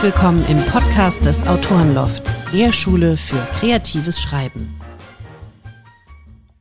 Herzlich 0.00 0.14
willkommen 0.14 0.46
im 0.46 0.56
Podcast 0.64 1.26
des 1.26 1.46
Autorenloft, 1.46 2.22
der 2.54 2.72
Schule 2.72 3.18
für 3.18 3.36
kreatives 3.52 4.18
Schreiben. 4.18 4.80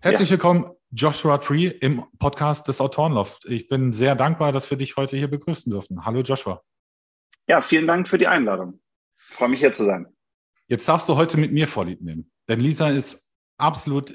Herzlich 0.01 0.27
ja. 0.27 0.33
willkommen, 0.33 0.71
Joshua 0.91 1.37
Tree, 1.37 1.67
im 1.67 2.03
Podcast 2.19 2.67
des 2.67 2.81
Autorenloft. 2.81 3.45
Ich 3.45 3.69
bin 3.69 3.93
sehr 3.93 4.15
dankbar, 4.15 4.51
dass 4.51 4.69
wir 4.69 4.77
dich 4.77 4.97
heute 4.97 5.15
hier 5.15 5.29
begrüßen 5.29 5.71
dürfen. 5.71 6.03
Hallo 6.03 6.19
Joshua. 6.19 6.61
Ja, 7.47 7.61
vielen 7.61 7.87
Dank 7.87 8.09
für 8.09 8.17
die 8.17 8.27
Einladung. 8.27 8.81
Ich 9.29 9.35
freue 9.37 9.47
mich 9.47 9.61
hier 9.61 9.71
zu 9.71 9.85
sein. 9.85 10.07
Jetzt 10.67 10.89
darfst 10.89 11.07
du 11.07 11.15
heute 11.15 11.37
mit 11.37 11.53
mir 11.53 11.69
Vorlieb 11.69 12.01
nehmen, 12.01 12.29
denn 12.49 12.59
Lisa 12.59 12.89
ist 12.89 13.25
absolut 13.57 14.11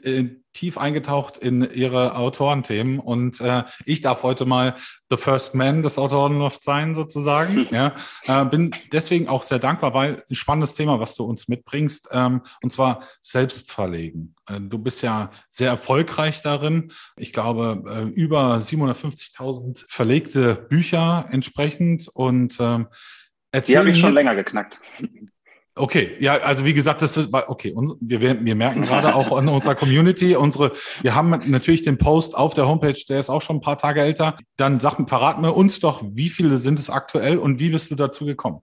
tief 0.54 0.78
eingetaucht 0.78 1.36
in 1.36 1.68
ihre 1.74 2.16
Autorenthemen 2.16 3.00
und 3.00 3.40
äh, 3.40 3.64
ich 3.84 4.00
darf 4.00 4.22
heute 4.22 4.46
mal 4.46 4.76
the 5.10 5.16
first 5.16 5.54
man 5.54 5.82
des 5.82 5.98
Autorenloft 5.98 6.64
sein 6.64 6.94
sozusagen. 6.94 7.66
ja, 7.70 7.94
äh, 8.22 8.44
bin 8.46 8.74
deswegen 8.92 9.28
auch 9.28 9.42
sehr 9.42 9.58
dankbar, 9.58 9.92
weil 9.92 10.24
ein 10.30 10.34
spannendes 10.34 10.74
Thema, 10.74 11.00
was 11.00 11.16
du 11.16 11.24
uns 11.24 11.48
mitbringst, 11.48 12.08
ähm, 12.12 12.42
und 12.62 12.70
zwar 12.70 13.02
Selbstverlegen. 13.20 14.34
Äh, 14.46 14.60
du 14.60 14.78
bist 14.78 15.02
ja 15.02 15.32
sehr 15.50 15.68
erfolgreich 15.68 16.40
darin. 16.42 16.92
Ich 17.16 17.32
glaube 17.32 17.82
äh, 17.86 18.02
über 18.14 18.58
750.000 18.58 19.84
verlegte 19.88 20.54
Bücher 20.54 21.26
entsprechend 21.30 22.08
und 22.08 22.56
ähm, 22.60 22.86
Die 23.66 23.76
habe 23.76 23.90
ich 23.90 23.98
schon 23.98 24.14
länger 24.14 24.34
geknackt. 24.34 24.80
Okay, 25.76 26.16
ja, 26.20 26.34
also 26.34 26.64
wie 26.64 26.72
gesagt, 26.72 27.02
das 27.02 27.16
ist 27.16 27.30
okay. 27.32 27.74
Wir, 28.00 28.44
wir 28.44 28.54
merken 28.54 28.82
gerade 28.82 29.12
auch 29.12 29.36
in 29.36 29.48
unserer 29.48 29.74
Community, 29.74 30.36
unsere, 30.36 30.72
wir 31.02 31.16
haben 31.16 31.30
natürlich 31.46 31.82
den 31.82 31.98
Post 31.98 32.36
auf 32.36 32.54
der 32.54 32.68
Homepage, 32.68 32.98
der 33.08 33.18
ist 33.18 33.28
auch 33.28 33.42
schon 33.42 33.56
ein 33.56 33.60
paar 33.60 33.76
Tage 33.76 34.00
älter. 34.00 34.38
Dann 34.56 34.78
sag, 34.78 34.96
verraten 35.08 35.42
wir 35.42 35.56
uns 35.56 35.80
doch, 35.80 36.04
wie 36.04 36.28
viele 36.28 36.58
sind 36.58 36.78
es 36.78 36.90
aktuell 36.90 37.38
und 37.38 37.58
wie 37.58 37.70
bist 37.70 37.90
du 37.90 37.96
dazu 37.96 38.24
gekommen? 38.24 38.60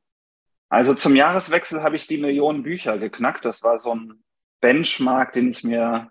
Also 0.69 0.93
zum 0.93 1.17
Jahreswechsel 1.17 1.83
habe 1.83 1.97
ich 1.97 2.07
die 2.07 2.17
Millionen 2.17 2.63
Bücher 2.63 2.97
geknackt. 2.97 3.43
Das 3.43 3.61
war 3.61 3.77
so 3.77 3.93
ein 3.93 4.23
Benchmark, 4.61 5.33
den 5.33 5.49
ich 5.49 5.65
mir 5.65 6.09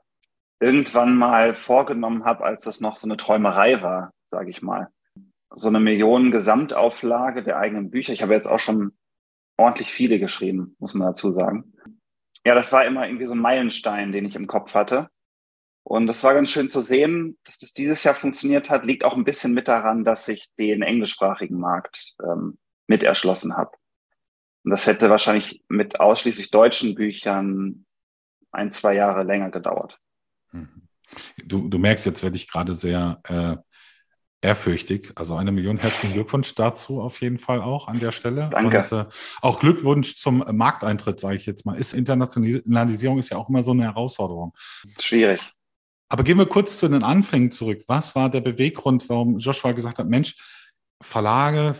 irgendwann 0.60 1.16
mal 1.16 1.54
vorgenommen 1.54 2.26
habe, 2.26 2.44
als 2.44 2.64
das 2.64 2.82
noch 2.82 2.96
so 2.96 3.06
eine 3.08 3.16
Träumerei 3.16 3.80
war, 3.80 4.12
sage 4.24 4.50
ich 4.50 4.60
mal. 4.60 4.88
So 5.54 5.68
eine 5.68 5.80
Millionen 5.80 6.30
Gesamtauflage 6.30 7.42
der 7.42 7.56
eigenen 7.56 7.90
Bücher. 7.90 8.12
Ich 8.12 8.20
habe 8.20 8.34
jetzt 8.34 8.46
auch 8.46 8.58
schon 8.58 8.92
ordentlich 9.60 9.92
viele 9.92 10.18
geschrieben, 10.18 10.74
muss 10.78 10.94
man 10.94 11.08
dazu 11.08 11.32
sagen. 11.32 11.72
Ja, 12.44 12.54
das 12.54 12.72
war 12.72 12.84
immer 12.84 13.06
irgendwie 13.06 13.26
so 13.26 13.34
ein 13.34 13.40
Meilenstein, 13.40 14.12
den 14.12 14.24
ich 14.24 14.34
im 14.34 14.46
Kopf 14.46 14.74
hatte. 14.74 15.08
Und 15.82 16.06
das 16.06 16.22
war 16.24 16.34
ganz 16.34 16.50
schön 16.50 16.68
zu 16.68 16.80
sehen, 16.80 17.38
dass 17.44 17.58
das 17.58 17.72
dieses 17.72 18.02
Jahr 18.04 18.14
funktioniert 18.14 18.70
hat, 18.70 18.84
liegt 18.84 19.04
auch 19.04 19.16
ein 19.16 19.24
bisschen 19.24 19.52
mit 19.52 19.68
daran, 19.68 20.04
dass 20.04 20.28
ich 20.28 20.46
den 20.58 20.82
englischsprachigen 20.82 21.58
Markt 21.58 22.14
ähm, 22.22 22.58
mit 22.86 23.02
erschlossen 23.02 23.56
habe. 23.56 23.70
Und 24.64 24.70
das 24.70 24.86
hätte 24.86 25.10
wahrscheinlich 25.10 25.62
mit 25.68 26.00
ausschließlich 26.00 26.50
deutschen 26.50 26.94
Büchern 26.94 27.86
ein, 28.52 28.70
zwei 28.70 28.94
Jahre 28.94 29.24
länger 29.24 29.50
gedauert. 29.50 29.98
Mhm. 30.52 30.88
Du, 31.44 31.68
du 31.68 31.78
merkst, 31.78 32.06
jetzt 32.06 32.22
werde 32.22 32.36
ich 32.36 32.50
gerade 32.50 32.74
sehr 32.74 33.20
äh, 33.24 33.56
ehrfürchtig. 34.42 35.12
Also 35.14 35.34
eine 35.34 35.52
Million 35.52 35.78
herzlichen 35.78 36.14
Glückwunsch 36.14 36.54
dazu 36.54 37.00
auf 37.00 37.20
jeden 37.20 37.38
Fall 37.38 37.60
auch 37.60 37.88
an 37.88 38.00
der 38.00 38.12
Stelle. 38.12 38.48
Danke. 38.50 38.78
Und 38.78 38.92
äh, 38.92 39.04
auch 39.42 39.60
Glückwunsch 39.60 40.16
zum 40.16 40.44
Markteintritt, 40.52 41.20
sage 41.20 41.36
ich 41.36 41.46
jetzt 41.46 41.66
mal. 41.66 41.76
Ist 41.76 41.92
Internationalisierung 41.92 43.18
ist 43.18 43.30
ja 43.30 43.36
auch 43.36 43.48
immer 43.48 43.62
so 43.62 43.72
eine 43.72 43.84
Herausforderung. 43.84 44.54
Schwierig. 44.98 45.40
Aber 46.08 46.24
gehen 46.24 46.38
wir 46.38 46.46
kurz 46.46 46.78
zu 46.78 46.88
den 46.88 47.04
Anfängen 47.04 47.50
zurück. 47.50 47.84
Was 47.86 48.14
war 48.16 48.30
der 48.30 48.40
Beweggrund, 48.40 49.08
warum 49.08 49.38
Joshua 49.38 49.72
gesagt 49.72 49.98
hat, 49.98 50.08
Mensch, 50.08 50.36
Verlage 51.00 51.76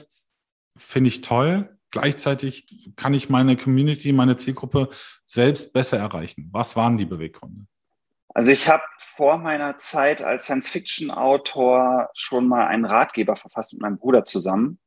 finde 0.77 1.09
ich 1.09 1.21
toll. 1.21 1.77
Gleichzeitig 1.91 2.93
kann 2.95 3.15
ich 3.15 3.29
meine 3.29 3.57
Community, 3.57 4.13
meine 4.13 4.37
Zielgruppe 4.37 4.91
selbst 5.25 5.73
besser 5.73 5.99
erreichen. 5.99 6.49
Was 6.53 6.77
waren 6.77 6.97
die 6.97 7.05
Beweggründe? 7.05 7.67
Also 8.41 8.53
ich 8.53 8.71
habe 8.71 8.83
vor 8.97 9.37
meiner 9.37 9.77
Zeit 9.77 10.23
als 10.23 10.45
Science-Fiction-Autor 10.45 12.09
schon 12.15 12.49
mal 12.49 12.69
einen 12.69 12.87
Ratgeber 12.87 13.37
verfasst 13.37 13.75
mit 13.75 13.83
meinem 13.83 13.99
Bruder 13.99 14.25
zusammen. 14.25 14.79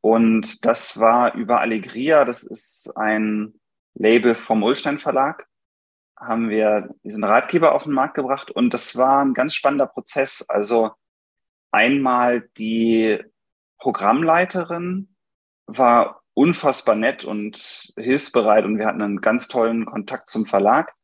Und 0.00 0.64
das 0.64 0.98
war 0.98 1.34
über 1.34 1.60
Allegria, 1.60 2.24
das 2.24 2.42
ist 2.42 2.90
ein 2.96 3.60
Label 3.92 4.34
vom 4.34 4.62
Ulstein 4.62 4.98
Verlag, 4.98 5.46
haben 6.18 6.48
wir 6.48 6.88
diesen 7.04 7.22
Ratgeber 7.22 7.74
auf 7.74 7.84
den 7.84 7.92
Markt 7.92 8.14
gebracht. 8.14 8.50
Und 8.50 8.72
das 8.72 8.96
war 8.96 9.22
ein 9.22 9.34
ganz 9.34 9.52
spannender 9.52 9.88
Prozess. 9.88 10.48
Also 10.48 10.92
einmal 11.72 12.48
die 12.56 13.22
Programmleiterin 13.76 15.14
war 15.66 16.22
unfassbar 16.32 16.94
nett 16.94 17.26
und 17.26 17.92
hilfsbereit 17.98 18.64
und 18.64 18.78
wir 18.78 18.86
hatten 18.86 19.02
einen 19.02 19.20
ganz 19.20 19.48
tollen 19.48 19.84
Kontakt 19.84 20.30
zum 20.30 20.46
Verlag. 20.46 20.94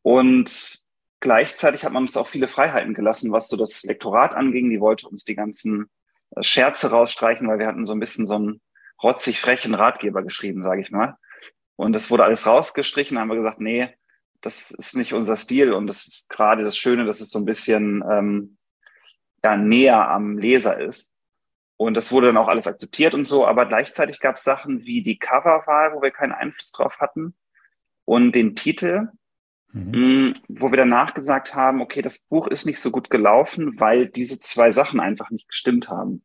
Und 0.00 0.79
Gleichzeitig 1.20 1.84
hat 1.84 1.92
man 1.92 2.04
uns 2.04 2.16
auch 2.16 2.28
viele 2.28 2.48
Freiheiten 2.48 2.94
gelassen, 2.94 3.30
was 3.30 3.48
so 3.48 3.56
das 3.56 3.82
Lektorat 3.84 4.34
anging. 4.34 4.70
Die 4.70 4.80
wollte 4.80 5.06
uns 5.08 5.24
die 5.24 5.34
ganzen 5.34 5.90
äh, 6.34 6.42
Scherze 6.42 6.90
rausstreichen, 6.90 7.46
weil 7.46 7.58
wir 7.58 7.66
hatten 7.66 7.84
so 7.84 7.92
ein 7.92 8.00
bisschen 8.00 8.26
so 8.26 8.36
einen 8.36 8.60
rotzig 9.02 9.40
frechen 9.40 9.74
Ratgeber 9.74 10.22
geschrieben, 10.22 10.62
sage 10.62 10.80
ich 10.80 10.90
mal. 10.90 11.16
Und 11.76 11.92
das 11.92 12.10
wurde 12.10 12.24
alles 12.24 12.46
rausgestrichen. 12.46 13.14
Da 13.14 13.20
haben 13.20 13.28
wir 13.28 13.36
gesagt, 13.36 13.60
nee, 13.60 13.94
das 14.40 14.70
ist 14.70 14.96
nicht 14.96 15.12
unser 15.12 15.36
Stil. 15.36 15.72
Und 15.72 15.86
das 15.86 16.06
ist 16.06 16.30
gerade 16.30 16.64
das 16.64 16.76
Schöne, 16.76 17.04
dass 17.04 17.20
es 17.20 17.30
so 17.30 17.38
ein 17.38 17.44
bisschen 17.44 18.02
ähm, 18.10 18.56
ja, 19.44 19.56
näher 19.56 20.08
am 20.08 20.38
Leser 20.38 20.80
ist. 20.80 21.14
Und 21.76 21.94
das 21.94 22.12
wurde 22.12 22.28
dann 22.28 22.36
auch 22.36 22.48
alles 22.48 22.66
akzeptiert 22.66 23.14
und 23.14 23.26
so. 23.26 23.46
Aber 23.46 23.66
gleichzeitig 23.66 24.20
gab 24.20 24.36
es 24.36 24.44
Sachen 24.44 24.84
wie 24.84 25.02
die 25.02 25.18
Coverwahl, 25.18 25.94
wo 25.94 26.02
wir 26.02 26.10
keinen 26.10 26.32
Einfluss 26.32 26.72
drauf 26.72 26.98
hatten. 27.00 27.34
Und 28.04 28.32
den 28.32 28.56
Titel, 28.56 29.08
Mhm. 29.72 30.28
Mm, 30.28 30.34
wo 30.48 30.70
wir 30.70 30.76
danach 30.76 31.14
gesagt 31.14 31.54
haben, 31.54 31.80
okay, 31.80 32.02
das 32.02 32.18
Buch 32.18 32.46
ist 32.46 32.66
nicht 32.66 32.80
so 32.80 32.90
gut 32.90 33.10
gelaufen, 33.10 33.78
weil 33.78 34.08
diese 34.08 34.40
zwei 34.40 34.72
Sachen 34.72 35.00
einfach 35.00 35.30
nicht 35.30 35.48
gestimmt 35.48 35.88
haben. 35.88 36.24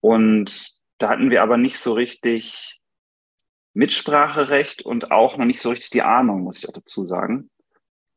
Und 0.00 0.78
da 0.98 1.08
hatten 1.08 1.30
wir 1.30 1.42
aber 1.42 1.56
nicht 1.56 1.78
so 1.78 1.92
richtig 1.92 2.80
Mitspracherecht 3.72 4.82
und 4.82 5.10
auch 5.10 5.36
noch 5.36 5.46
nicht 5.46 5.60
so 5.60 5.70
richtig 5.70 5.90
die 5.90 6.02
Ahnung, 6.02 6.42
muss 6.42 6.58
ich 6.58 6.68
auch 6.68 6.72
dazu 6.72 7.04
sagen. 7.04 7.50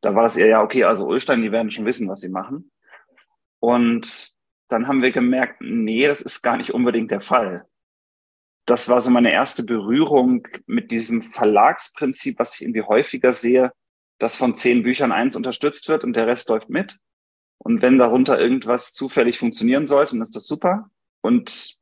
Da 0.01 0.15
war 0.15 0.23
das 0.23 0.35
eher, 0.35 0.47
ja, 0.47 0.61
okay, 0.61 0.83
also 0.83 1.07
Ulstein, 1.07 1.41
die 1.41 1.51
werden 1.51 1.71
schon 1.71 1.85
wissen, 1.85 2.09
was 2.09 2.19
sie 2.19 2.29
machen. 2.29 2.71
Und 3.59 4.33
dann 4.67 4.87
haben 4.87 5.01
wir 5.01 5.11
gemerkt, 5.11 5.61
nee, 5.61 6.05
das 6.07 6.21
ist 6.21 6.41
gar 6.41 6.57
nicht 6.57 6.73
unbedingt 6.73 7.11
der 7.11 7.21
Fall. 7.21 7.65
Das 8.65 8.89
war 8.89 8.99
so 8.99 9.09
meine 9.09 9.31
erste 9.31 9.63
Berührung 9.63 10.47
mit 10.65 10.91
diesem 10.91 11.21
Verlagsprinzip, 11.21 12.39
was 12.39 12.55
ich 12.55 12.63
irgendwie 12.63 12.81
häufiger 12.81 13.33
sehe, 13.33 13.71
dass 14.19 14.35
von 14.35 14.55
zehn 14.55 14.83
Büchern 14.83 15.11
eins 15.11 15.35
unterstützt 15.35 15.89
wird 15.89 16.03
und 16.03 16.13
der 16.13 16.27
Rest 16.27 16.49
läuft 16.49 16.69
mit. 16.69 16.97
Und 17.57 17.81
wenn 17.81 17.97
darunter 17.97 18.39
irgendwas 18.39 18.93
zufällig 18.93 19.37
funktionieren 19.37 19.87
sollte, 19.87 20.13
dann 20.13 20.21
ist 20.21 20.35
das 20.35 20.45
super. 20.45 20.89
Und 21.21 21.75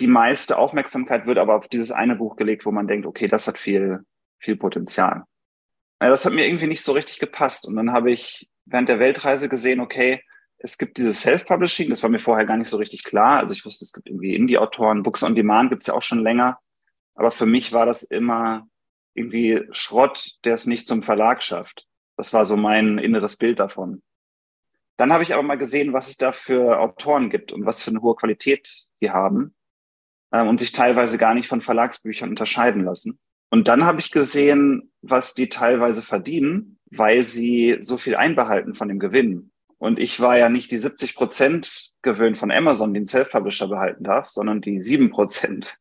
die 0.00 0.06
meiste 0.06 0.58
Aufmerksamkeit 0.58 1.26
wird 1.26 1.38
aber 1.38 1.56
auf 1.56 1.68
dieses 1.68 1.90
eine 1.90 2.16
Buch 2.16 2.36
gelegt, 2.36 2.66
wo 2.66 2.70
man 2.70 2.86
denkt, 2.86 3.06
okay, 3.06 3.28
das 3.28 3.46
hat 3.46 3.58
viel, 3.58 4.00
viel 4.38 4.56
Potenzial. 4.56 5.24
Ja, 6.00 6.08
das 6.08 6.24
hat 6.24 6.32
mir 6.32 6.46
irgendwie 6.46 6.66
nicht 6.66 6.82
so 6.82 6.92
richtig 6.92 7.18
gepasst. 7.18 7.66
Und 7.66 7.76
dann 7.76 7.92
habe 7.92 8.10
ich 8.10 8.50
während 8.66 8.88
der 8.88 8.98
Weltreise 8.98 9.48
gesehen, 9.48 9.80
okay, 9.80 10.22
es 10.58 10.78
gibt 10.78 10.98
dieses 10.98 11.20
Self-Publishing, 11.20 11.90
das 11.90 12.02
war 12.02 12.10
mir 12.10 12.18
vorher 12.18 12.46
gar 12.46 12.56
nicht 12.56 12.68
so 12.68 12.76
richtig 12.76 13.04
klar. 13.04 13.40
Also 13.40 13.54
ich 13.54 13.64
wusste, 13.64 13.84
es 13.84 13.92
gibt 13.92 14.08
irgendwie 14.08 14.34
Indie-Autoren, 14.34 15.02
Books 15.02 15.22
on 15.22 15.34
Demand 15.34 15.70
gibt 15.70 15.82
es 15.82 15.86
ja 15.86 15.94
auch 15.94 16.02
schon 16.02 16.22
länger. 16.22 16.58
Aber 17.14 17.30
für 17.30 17.46
mich 17.46 17.72
war 17.72 17.86
das 17.86 18.02
immer 18.02 18.66
irgendwie 19.16 19.62
Schrott, 19.72 20.36
der 20.44 20.54
es 20.54 20.66
nicht 20.66 20.86
zum 20.86 21.02
Verlag 21.02 21.42
schafft. 21.42 21.86
Das 22.16 22.32
war 22.32 22.44
so 22.44 22.56
mein 22.56 22.98
inneres 22.98 23.36
Bild 23.36 23.58
davon. 23.58 24.02
Dann 24.96 25.12
habe 25.12 25.22
ich 25.22 25.34
aber 25.34 25.42
mal 25.42 25.58
gesehen, 25.58 25.92
was 25.92 26.08
es 26.08 26.16
da 26.16 26.32
für 26.32 26.80
Autoren 26.80 27.28
gibt 27.28 27.52
und 27.52 27.66
was 27.66 27.82
für 27.82 27.90
eine 27.90 28.00
hohe 28.00 28.16
Qualität 28.16 28.68
die 29.00 29.10
haben 29.10 29.54
ähm, 30.32 30.48
und 30.48 30.60
sich 30.60 30.72
teilweise 30.72 31.18
gar 31.18 31.34
nicht 31.34 31.48
von 31.48 31.60
Verlagsbüchern 31.60 32.30
unterscheiden 32.30 32.84
lassen. 32.84 33.18
Und 33.50 33.68
dann 33.68 33.84
habe 33.84 34.00
ich 34.00 34.10
gesehen, 34.10 34.90
was 35.02 35.34
die 35.34 35.48
teilweise 35.48 36.02
verdienen, 36.02 36.78
weil 36.90 37.22
sie 37.22 37.76
so 37.80 37.98
viel 37.98 38.16
einbehalten 38.16 38.74
von 38.74 38.88
dem 38.88 38.98
Gewinn. 38.98 39.50
Und 39.78 39.98
ich 39.98 40.20
war 40.20 40.38
ja 40.38 40.48
nicht 40.48 40.70
die 40.70 40.78
70 40.78 41.14
Prozent 41.14 41.90
gewöhnt 42.02 42.38
von 42.38 42.50
Amazon, 42.50 42.94
den 42.94 43.06
Self-Publisher 43.06 43.68
behalten 43.68 44.04
darf, 44.04 44.28
sondern 44.28 44.62
die 44.62 44.80
sieben 44.80 45.10
Prozent 45.10 45.78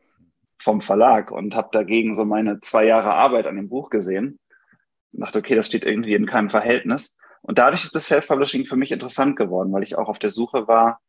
vom 0.61 0.81
Verlag 0.81 1.31
und 1.31 1.55
habe 1.55 1.69
dagegen 1.71 2.15
so 2.15 2.25
meine 2.25 2.59
zwei 2.59 2.85
Jahre 2.85 3.13
Arbeit 3.13 3.47
an 3.47 3.55
dem 3.55 3.69
Buch 3.69 3.89
gesehen 3.89 4.39
und 5.11 5.21
dachte, 5.21 5.39
okay, 5.39 5.55
das 5.55 5.67
steht 5.67 5.85
irgendwie 5.85 6.15
in 6.15 6.25
keinem 6.25 6.49
Verhältnis. 6.49 7.17
Und 7.41 7.57
dadurch 7.57 7.83
ist 7.83 7.95
das 7.95 8.07
Self-Publishing 8.07 8.65
für 8.65 8.75
mich 8.75 8.91
interessant 8.91 9.35
geworden, 9.35 9.71
weil 9.71 9.83
ich 9.83 9.97
auch 9.97 10.09
auf 10.09 10.19
der 10.19 10.31
Suche 10.31 10.67
war 10.67 10.99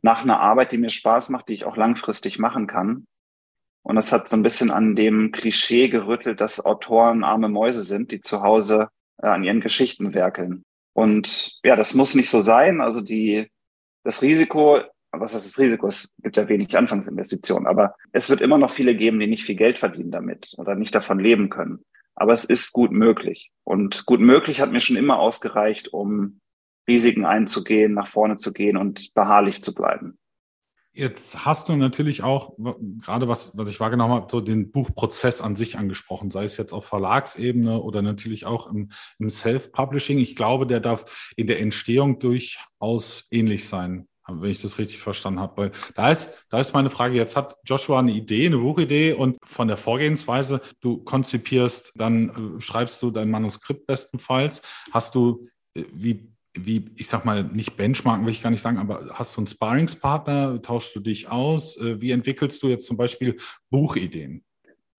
nach 0.00 0.22
einer 0.22 0.40
Arbeit, 0.40 0.72
die 0.72 0.78
mir 0.78 0.88
Spaß 0.88 1.28
macht, 1.28 1.48
die 1.48 1.54
ich 1.54 1.64
auch 1.64 1.76
langfristig 1.76 2.38
machen 2.38 2.66
kann. 2.66 3.06
Und 3.82 3.96
das 3.96 4.12
hat 4.12 4.28
so 4.28 4.36
ein 4.36 4.42
bisschen 4.42 4.70
an 4.70 4.96
dem 4.96 5.32
Klischee 5.32 5.88
gerüttelt, 5.88 6.40
dass 6.40 6.64
Autoren 6.64 7.24
arme 7.24 7.48
Mäuse 7.48 7.82
sind, 7.82 8.10
die 8.12 8.20
zu 8.20 8.42
Hause 8.42 8.88
äh, 9.18 9.26
an 9.26 9.42
ihren 9.42 9.60
Geschichten 9.60 10.14
werkeln. 10.14 10.64
Und 10.94 11.58
ja, 11.64 11.76
das 11.76 11.94
muss 11.94 12.14
nicht 12.14 12.30
so 12.30 12.40
sein. 12.40 12.80
Also 12.80 13.00
die, 13.00 13.50
das 14.04 14.22
Risiko 14.22 14.80
was 15.20 15.34
heißt 15.34 15.46
das 15.46 15.58
Risiko? 15.58 15.88
Es 15.88 16.14
gibt 16.22 16.36
ja 16.36 16.48
wenig 16.48 16.76
Anfangsinvestitionen, 16.76 17.66
aber 17.66 17.94
es 18.12 18.30
wird 18.30 18.40
immer 18.40 18.58
noch 18.58 18.70
viele 18.70 18.96
geben, 18.96 19.20
die 19.20 19.26
nicht 19.26 19.44
viel 19.44 19.56
Geld 19.56 19.78
verdienen 19.78 20.10
damit 20.10 20.54
oder 20.56 20.74
nicht 20.74 20.94
davon 20.94 21.18
leben 21.18 21.50
können. 21.50 21.84
Aber 22.14 22.32
es 22.32 22.44
ist 22.44 22.72
gut 22.72 22.92
möglich. 22.92 23.50
Und 23.64 24.06
gut 24.06 24.20
möglich 24.20 24.60
hat 24.60 24.72
mir 24.72 24.80
schon 24.80 24.96
immer 24.96 25.18
ausgereicht, 25.18 25.92
um 25.92 26.40
Risiken 26.88 27.24
einzugehen, 27.24 27.94
nach 27.94 28.06
vorne 28.06 28.36
zu 28.36 28.52
gehen 28.52 28.76
und 28.76 29.14
beharrlich 29.14 29.62
zu 29.62 29.74
bleiben. 29.74 30.18
Jetzt 30.94 31.46
hast 31.46 31.70
du 31.70 31.76
natürlich 31.76 32.22
auch, 32.22 32.54
gerade 33.00 33.26
was, 33.26 33.56
was 33.56 33.70
ich 33.70 33.80
wahrgenommen 33.80 34.12
habe, 34.12 34.26
so 34.30 34.42
den 34.42 34.70
Buchprozess 34.70 35.40
an 35.40 35.56
sich 35.56 35.78
angesprochen, 35.78 36.28
sei 36.28 36.44
es 36.44 36.58
jetzt 36.58 36.74
auf 36.74 36.84
Verlagsebene 36.84 37.80
oder 37.80 38.02
natürlich 38.02 38.44
auch 38.44 38.70
im, 38.70 38.90
im 39.18 39.30
Self-Publishing. 39.30 40.18
Ich 40.18 40.36
glaube, 40.36 40.66
der 40.66 40.80
darf 40.80 41.32
in 41.36 41.46
der 41.46 41.60
Entstehung 41.60 42.18
durchaus 42.18 43.24
ähnlich 43.30 43.68
sein, 43.68 44.06
wenn 44.28 44.50
ich 44.50 44.62
das 44.62 44.78
richtig 44.78 44.98
verstanden 44.98 45.40
habe. 45.40 45.56
Weil 45.56 45.72
da 45.94 46.10
ist, 46.10 46.44
da 46.48 46.60
ist 46.60 46.74
meine 46.74 46.90
Frage, 46.90 47.16
jetzt 47.16 47.36
hat 47.36 47.56
Joshua 47.64 47.98
eine 47.98 48.12
Idee, 48.12 48.46
eine 48.46 48.58
Buchidee 48.58 49.12
und 49.12 49.38
von 49.44 49.68
der 49.68 49.76
Vorgehensweise, 49.76 50.60
du 50.80 50.98
konzipierst, 50.98 51.92
dann 51.96 52.56
äh, 52.58 52.60
schreibst 52.60 53.02
du 53.02 53.10
dein 53.10 53.30
Manuskript 53.30 53.86
bestenfalls. 53.86 54.62
Hast 54.92 55.14
du, 55.14 55.48
äh, 55.74 55.84
wie 55.92 56.32
wie, 56.54 56.90
ich 56.96 57.08
sag 57.08 57.24
mal, 57.24 57.44
nicht 57.44 57.76
Benchmarken 57.76 58.26
will 58.26 58.32
ich 58.32 58.42
gar 58.42 58.50
nicht 58.50 58.60
sagen, 58.60 58.78
aber 58.78 59.08
hast 59.14 59.36
du 59.36 59.40
einen 59.40 59.46
Sparringspartner? 59.46 60.60
Tauschst 60.60 60.94
du 60.94 61.00
dich 61.00 61.30
aus? 61.30 61.78
Äh, 61.78 62.00
wie 62.00 62.10
entwickelst 62.10 62.62
du 62.62 62.68
jetzt 62.68 62.86
zum 62.86 62.96
Beispiel 62.96 63.38
Buchideen? 63.70 64.44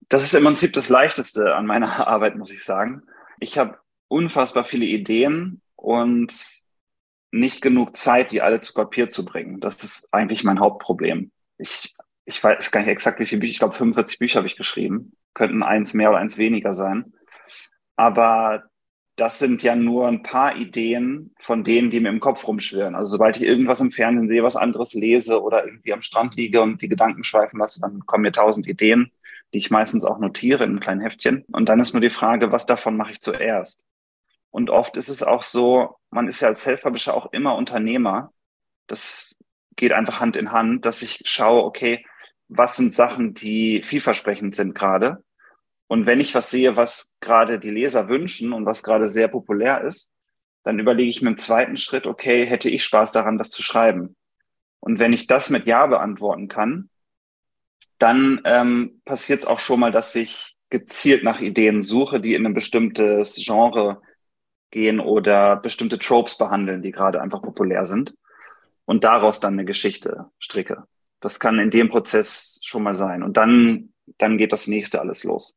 Das 0.08 0.24
ist 0.24 0.34
im 0.34 0.44
Prinzip 0.44 0.72
das 0.72 0.88
Leichteste 0.88 1.54
an 1.54 1.66
meiner 1.66 2.06
Arbeit, 2.08 2.36
muss 2.36 2.50
ich 2.50 2.64
sagen. 2.64 3.02
Ich 3.38 3.56
habe 3.58 3.78
unfassbar 4.08 4.64
viele 4.64 4.84
Ideen 4.84 5.60
und 5.76 6.63
nicht 7.34 7.60
genug 7.62 7.96
Zeit, 7.96 8.32
die 8.32 8.42
alle 8.42 8.60
zu 8.60 8.74
Papier 8.74 9.08
zu 9.08 9.24
bringen. 9.24 9.60
Das 9.60 9.82
ist 9.82 10.08
eigentlich 10.12 10.44
mein 10.44 10.60
Hauptproblem. 10.60 11.32
Ich, 11.58 11.94
ich 12.24 12.42
weiß 12.42 12.70
gar 12.70 12.80
nicht 12.80 12.90
exakt, 12.90 13.18
wie 13.20 13.26
viele 13.26 13.40
Bücher, 13.40 13.52
ich 13.52 13.58
glaube 13.58 13.74
45 13.74 14.18
Bücher 14.18 14.38
habe 14.38 14.46
ich 14.46 14.56
geschrieben. 14.56 15.16
Könnten 15.34 15.62
eins 15.62 15.94
mehr 15.94 16.10
oder 16.10 16.18
eins 16.18 16.38
weniger 16.38 16.74
sein. 16.74 17.12
Aber 17.96 18.64
das 19.16 19.38
sind 19.38 19.62
ja 19.62 19.76
nur 19.76 20.08
ein 20.08 20.22
paar 20.22 20.56
Ideen 20.56 21.34
von 21.38 21.62
denen, 21.62 21.90
die 21.90 22.00
mir 22.00 22.08
im 22.08 22.20
Kopf 22.20 22.46
rumschwirren. 22.46 22.94
Also 22.94 23.12
sobald 23.12 23.36
ich 23.36 23.44
irgendwas 23.44 23.80
im 23.80 23.90
Fernsehen 23.90 24.28
sehe, 24.28 24.42
was 24.42 24.56
anderes 24.56 24.94
lese 24.94 25.42
oder 25.42 25.64
irgendwie 25.64 25.92
am 25.92 26.02
Strand 26.02 26.34
liege 26.36 26.62
und 26.62 26.82
die 26.82 26.88
Gedanken 26.88 27.22
schweifen 27.22 27.58
lasse, 27.58 27.80
dann 27.80 28.00
kommen 28.06 28.22
mir 28.22 28.32
tausend 28.32 28.66
Ideen, 28.66 29.12
die 29.52 29.58
ich 29.58 29.70
meistens 29.70 30.04
auch 30.04 30.18
notiere 30.18 30.64
in 30.64 30.70
einem 30.70 30.80
kleinen 30.80 31.00
Heftchen. 31.00 31.44
Und 31.52 31.68
dann 31.68 31.78
ist 31.78 31.94
nur 31.94 32.00
die 32.00 32.10
Frage, 32.10 32.50
was 32.50 32.66
davon 32.66 32.96
mache 32.96 33.12
ich 33.12 33.20
zuerst? 33.20 33.84
Und 34.54 34.70
oft 34.70 34.96
ist 34.96 35.08
es 35.08 35.22
auch 35.22 35.42
so, 35.42 35.96
man 36.10 36.28
ist 36.28 36.40
ja 36.40 36.48
als 36.48 36.62
Self-Publisher 36.62 37.14
auch 37.14 37.32
immer 37.32 37.56
Unternehmer. 37.56 38.32
Das 38.86 39.36
geht 39.74 39.92
einfach 39.92 40.20
Hand 40.20 40.36
in 40.36 40.52
Hand, 40.52 40.86
dass 40.86 41.02
ich 41.02 41.22
schaue, 41.24 41.64
okay, 41.64 42.06
was 42.46 42.76
sind 42.76 42.92
Sachen, 42.92 43.34
die 43.34 43.82
vielversprechend 43.82 44.54
sind 44.54 44.74
gerade 44.74 45.24
und 45.86 46.06
wenn 46.06 46.20
ich 46.20 46.34
was 46.34 46.50
sehe, 46.50 46.76
was 46.76 47.12
gerade 47.20 47.58
die 47.58 47.70
Leser 47.70 48.08
wünschen 48.08 48.52
und 48.52 48.66
was 48.66 48.82
gerade 48.82 49.06
sehr 49.06 49.28
populär 49.28 49.82
ist, 49.82 50.12
dann 50.62 50.78
überlege 50.78 51.08
ich 51.08 51.20
mir 51.20 51.30
im 51.30 51.36
zweiten 51.36 51.76
Schritt, 51.76 52.06
okay, 52.06 52.46
hätte 52.46 52.70
ich 52.70 52.84
Spaß 52.84 53.12
daran, 53.12 53.38
das 53.38 53.50
zu 53.50 53.62
schreiben? 53.62 54.16
Und 54.80 54.98
wenn 54.98 55.12
ich 55.12 55.26
das 55.26 55.50
mit 55.50 55.66
Ja 55.66 55.86
beantworten 55.86 56.48
kann, 56.48 56.88
dann 57.98 58.40
ähm, 58.44 59.02
passiert 59.04 59.42
es 59.42 59.46
auch 59.46 59.58
schon 59.58 59.80
mal, 59.80 59.92
dass 59.92 60.14
ich 60.14 60.56
gezielt 60.70 61.22
nach 61.22 61.40
Ideen 61.40 61.82
suche, 61.82 62.18
die 62.18 62.34
in 62.34 62.46
ein 62.46 62.54
bestimmtes 62.54 63.36
Genre 63.36 64.00
gehen 64.74 65.00
oder 65.00 65.56
bestimmte 65.56 65.98
Tropes 65.98 66.36
behandeln, 66.36 66.82
die 66.82 66.90
gerade 66.90 67.22
einfach 67.22 67.40
populär 67.40 67.86
sind 67.86 68.14
und 68.84 69.04
daraus 69.04 69.40
dann 69.40 69.54
eine 69.54 69.64
Geschichte 69.64 70.26
stricke. 70.38 70.84
Das 71.20 71.40
kann 71.40 71.58
in 71.58 71.70
dem 71.70 71.88
Prozess 71.88 72.60
schon 72.62 72.82
mal 72.82 72.94
sein. 72.94 73.22
Und 73.22 73.38
dann, 73.38 73.94
dann 74.18 74.36
geht 74.36 74.52
das 74.52 74.66
nächste 74.66 75.00
alles 75.00 75.24
los. 75.24 75.56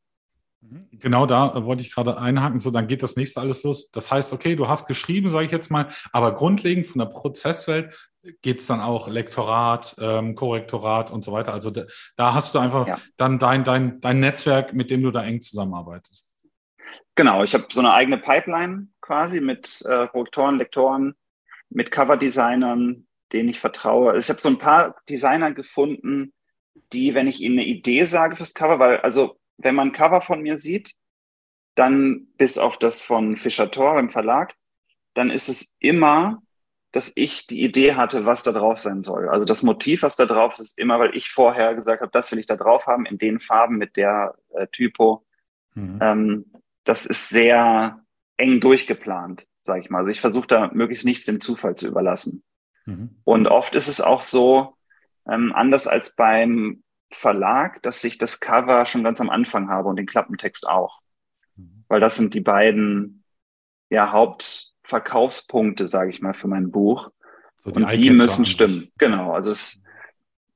Mhm. 0.61 0.87
Genau 0.91 1.25
da 1.25 1.49
äh, 1.49 1.65
wollte 1.65 1.83
ich 1.83 1.93
gerade 1.93 2.17
einhaken, 2.17 2.59
so 2.59 2.71
dann 2.71 2.87
geht 2.87 3.03
das 3.03 3.15
nächste 3.17 3.41
alles 3.41 3.63
los. 3.63 3.91
Das 3.91 4.09
heißt, 4.11 4.31
okay, 4.31 4.55
du 4.55 4.69
hast 4.69 4.87
geschrieben, 4.87 5.29
sage 5.31 5.47
ich 5.47 5.51
jetzt 5.51 5.71
mal, 5.71 5.89
aber 6.13 6.33
grundlegend 6.35 6.85
von 6.85 6.99
der 6.99 7.07
Prozesswelt 7.07 7.93
geht 8.41 8.59
es 8.59 8.67
dann 8.67 8.81
auch 8.81 9.07
Lektorat, 9.07 9.95
ähm, 9.99 10.35
Korrektorat 10.35 11.11
und 11.11 11.25
so 11.25 11.31
weiter. 11.31 11.53
Also 11.53 11.71
da, 11.71 11.83
da 12.15 12.33
hast 12.33 12.55
du 12.55 12.59
einfach 12.59 12.87
ja. 12.87 12.99
dann 13.17 13.39
dein, 13.39 13.63
dein, 13.63 13.99
dein 13.99 14.19
Netzwerk, 14.19 14.73
mit 14.73 14.91
dem 14.91 15.01
du 15.01 15.11
da 15.11 15.23
eng 15.23 15.41
zusammenarbeitest. 15.41 16.31
Genau, 17.15 17.43
ich 17.43 17.53
habe 17.53 17.65
so 17.69 17.79
eine 17.79 17.93
eigene 17.93 18.17
Pipeline 18.17 18.87
quasi 19.07 19.39
mit 19.39 19.81
äh, 19.87 20.07
Korrektoren, 20.07 20.57
Lektoren, 20.57 21.15
mit 21.69 21.91
Cover-Designern, 21.91 23.07
denen 23.31 23.49
ich 23.49 23.59
vertraue. 23.59 24.11
Also 24.11 24.25
ich 24.25 24.29
habe 24.29 24.41
so 24.41 24.49
ein 24.49 24.59
paar 24.59 24.95
Designer 25.09 25.53
gefunden, 25.53 26.33
die, 26.91 27.15
wenn 27.15 27.27
ich 27.27 27.41
ihnen 27.41 27.57
eine 27.57 27.67
Idee 27.67 28.03
sage 28.03 28.35
fürs 28.35 28.53
Cover, 28.53 28.79
weil 28.79 28.97
also 28.97 29.39
wenn 29.57 29.75
man 29.75 29.89
ein 29.89 29.93
Cover 29.93 30.21
von 30.21 30.41
mir 30.41 30.57
sieht, 30.57 30.93
dann 31.75 32.27
bis 32.37 32.57
auf 32.57 32.77
das 32.77 33.01
von 33.01 33.37
Fischer 33.37 33.71
Thor 33.71 33.97
im 33.97 34.09
Verlag, 34.09 34.55
dann 35.13 35.29
ist 35.29 35.47
es 35.47 35.75
immer, 35.79 36.41
dass 36.91 37.11
ich 37.15 37.47
die 37.47 37.63
Idee 37.63 37.95
hatte, 37.95 38.25
was 38.25 38.43
da 38.43 38.51
drauf 38.51 38.79
sein 38.79 39.03
soll. 39.03 39.29
Also 39.29 39.45
das 39.45 39.63
Motiv, 39.63 40.03
was 40.03 40.15
da 40.15 40.25
drauf 40.25 40.53
ist, 40.53 40.59
ist 40.59 40.79
immer, 40.79 40.99
weil 40.99 41.15
ich 41.15 41.29
vorher 41.29 41.75
gesagt 41.75 42.01
habe, 42.01 42.11
das 42.11 42.31
will 42.31 42.39
ich 42.39 42.45
da 42.45 42.57
drauf 42.57 42.87
haben, 42.87 43.05
in 43.05 43.17
den 43.17 43.39
Farben 43.39 43.77
mit 43.77 43.95
der 43.95 44.35
äh, 44.53 44.67
Typo. 44.67 45.25
Mhm. 45.75 45.99
Ähm, 46.01 46.45
das 46.83 47.05
ist 47.05 47.29
sehr 47.29 48.03
eng 48.37 48.59
durchgeplant, 48.59 49.47
sage 49.61 49.81
ich 49.81 49.89
mal. 49.89 49.99
Also 49.99 50.11
ich 50.11 50.21
versuche 50.21 50.47
da 50.47 50.71
möglichst 50.73 51.05
nichts 51.05 51.25
dem 51.25 51.39
Zufall 51.39 51.75
zu 51.75 51.87
überlassen. 51.87 52.43
Mhm. 52.85 53.17
Und 53.23 53.47
oft 53.47 53.75
ist 53.75 53.87
es 53.87 54.01
auch 54.01 54.21
so, 54.21 54.75
ähm, 55.29 55.51
anders 55.53 55.87
als 55.87 56.15
beim 56.15 56.83
Verlag, 57.11 57.81
dass 57.83 58.03
ich 58.03 58.17
das 58.17 58.39
Cover 58.39 58.85
schon 58.85 59.03
ganz 59.03 59.21
am 59.21 59.29
Anfang 59.29 59.69
habe 59.69 59.89
und 59.89 59.97
den 59.97 60.05
Klappentext 60.05 60.67
auch. 60.67 61.01
Mhm. 61.55 61.83
Weil 61.87 61.99
das 61.99 62.15
sind 62.15 62.33
die 62.33 62.41
beiden 62.41 63.23
ja, 63.89 64.11
Hauptverkaufspunkte, 64.11 65.87
sage 65.87 66.09
ich 66.09 66.21
mal, 66.21 66.33
für 66.33 66.47
mein 66.47 66.71
Buch. 66.71 67.09
So 67.59 67.71
die 67.71 67.83
und 67.83 67.91
die 67.93 68.09
müssen 68.09 68.45
stimmen. 68.45 68.91
Genau. 68.97 69.33
Also 69.33 69.51
es, 69.51 69.83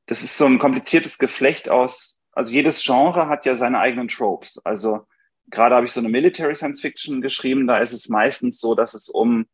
das 0.06 0.24
ist 0.24 0.38
so 0.38 0.46
ein 0.46 0.60
kompliziertes 0.60 1.18
Geflecht 1.18 1.70
aus, 1.70 2.22
also 2.34 2.54
jedes 2.54 2.84
Genre 2.84 3.28
hat 3.28 3.46
ja 3.46 3.56
seine 3.56 3.80
eigenen 3.80 4.08
Tropes. 4.08 4.60
Also 4.64 5.06
gerade 5.52 5.76
habe 5.76 5.86
ich 5.86 5.92
so 5.92 6.00
eine 6.00 6.10
Military 6.10 6.56
Science 6.56 6.82
Fiction 6.82 7.22
geschrieben, 7.22 7.68
da 7.68 7.78
ist 7.78 7.94
es 7.94 8.10
meistens 8.10 8.60
so, 8.60 8.76
dass 8.76 8.94
es 8.94 9.10
um 9.10 9.46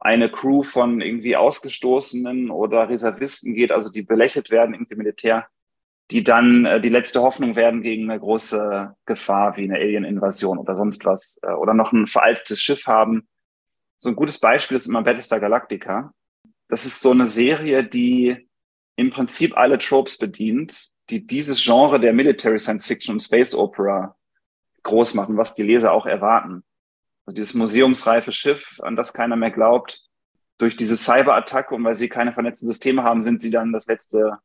eine 0.00 0.30
Crew 0.30 0.62
von 0.62 1.00
irgendwie 1.00 1.36
Ausgestoßenen 1.36 2.50
oder 2.50 2.88
Reservisten 2.88 3.54
geht, 3.54 3.70
also 3.70 3.90
die 3.90 4.02
belächelt 4.02 4.50
werden, 4.50 4.74
irgendwie 4.74 4.96
Militär 4.96 5.46
die 6.12 6.22
dann 6.22 6.66
äh, 6.66 6.80
die 6.80 6.90
letzte 6.90 7.22
Hoffnung 7.22 7.56
werden 7.56 7.82
gegen 7.82 8.10
eine 8.10 8.20
große 8.20 8.94
Gefahr 9.06 9.56
wie 9.56 9.64
eine 9.64 9.76
Alien-Invasion 9.76 10.58
oder 10.58 10.76
sonst 10.76 11.04
was 11.04 11.40
äh, 11.42 11.52
oder 11.52 11.74
noch 11.74 11.92
ein 11.92 12.06
veraltetes 12.06 12.60
Schiff 12.60 12.86
haben. 12.86 13.26
So 13.96 14.10
ein 14.10 14.16
gutes 14.16 14.38
Beispiel 14.38 14.76
ist 14.76 14.86
immer 14.86 15.02
Battlestar 15.02 15.40
Galactica. 15.40 16.12
Das 16.68 16.84
ist 16.84 17.00
so 17.00 17.10
eine 17.10 17.26
Serie, 17.26 17.82
die 17.82 18.48
im 18.96 19.10
Prinzip 19.10 19.56
alle 19.56 19.78
Tropes 19.78 20.18
bedient, 20.18 20.90
die 21.08 21.26
dieses 21.26 21.62
Genre 21.62 21.98
der 21.98 22.12
Military 22.12 22.58
Science 22.58 22.86
Fiction 22.86 23.14
und 23.14 23.20
Space 23.20 23.54
Opera 23.54 24.16
groß 24.82 25.14
machen, 25.14 25.36
was 25.36 25.54
die 25.54 25.62
Leser 25.62 25.92
auch 25.92 26.06
erwarten. 26.06 26.64
Also 27.26 27.36
dieses 27.36 27.54
museumsreife 27.54 28.32
Schiff, 28.32 28.80
an 28.82 28.96
das 28.96 29.12
keiner 29.12 29.36
mehr 29.36 29.50
glaubt, 29.50 30.02
durch 30.58 30.76
diese 30.76 30.96
Cyberattacke 30.96 31.74
und 31.74 31.84
weil 31.84 31.94
sie 31.94 32.08
keine 32.08 32.32
vernetzten 32.32 32.68
Systeme 32.68 33.02
haben, 33.02 33.20
sind 33.20 33.40
sie 33.40 33.50
dann 33.50 33.72
das 33.72 33.86
letzte 33.86 34.38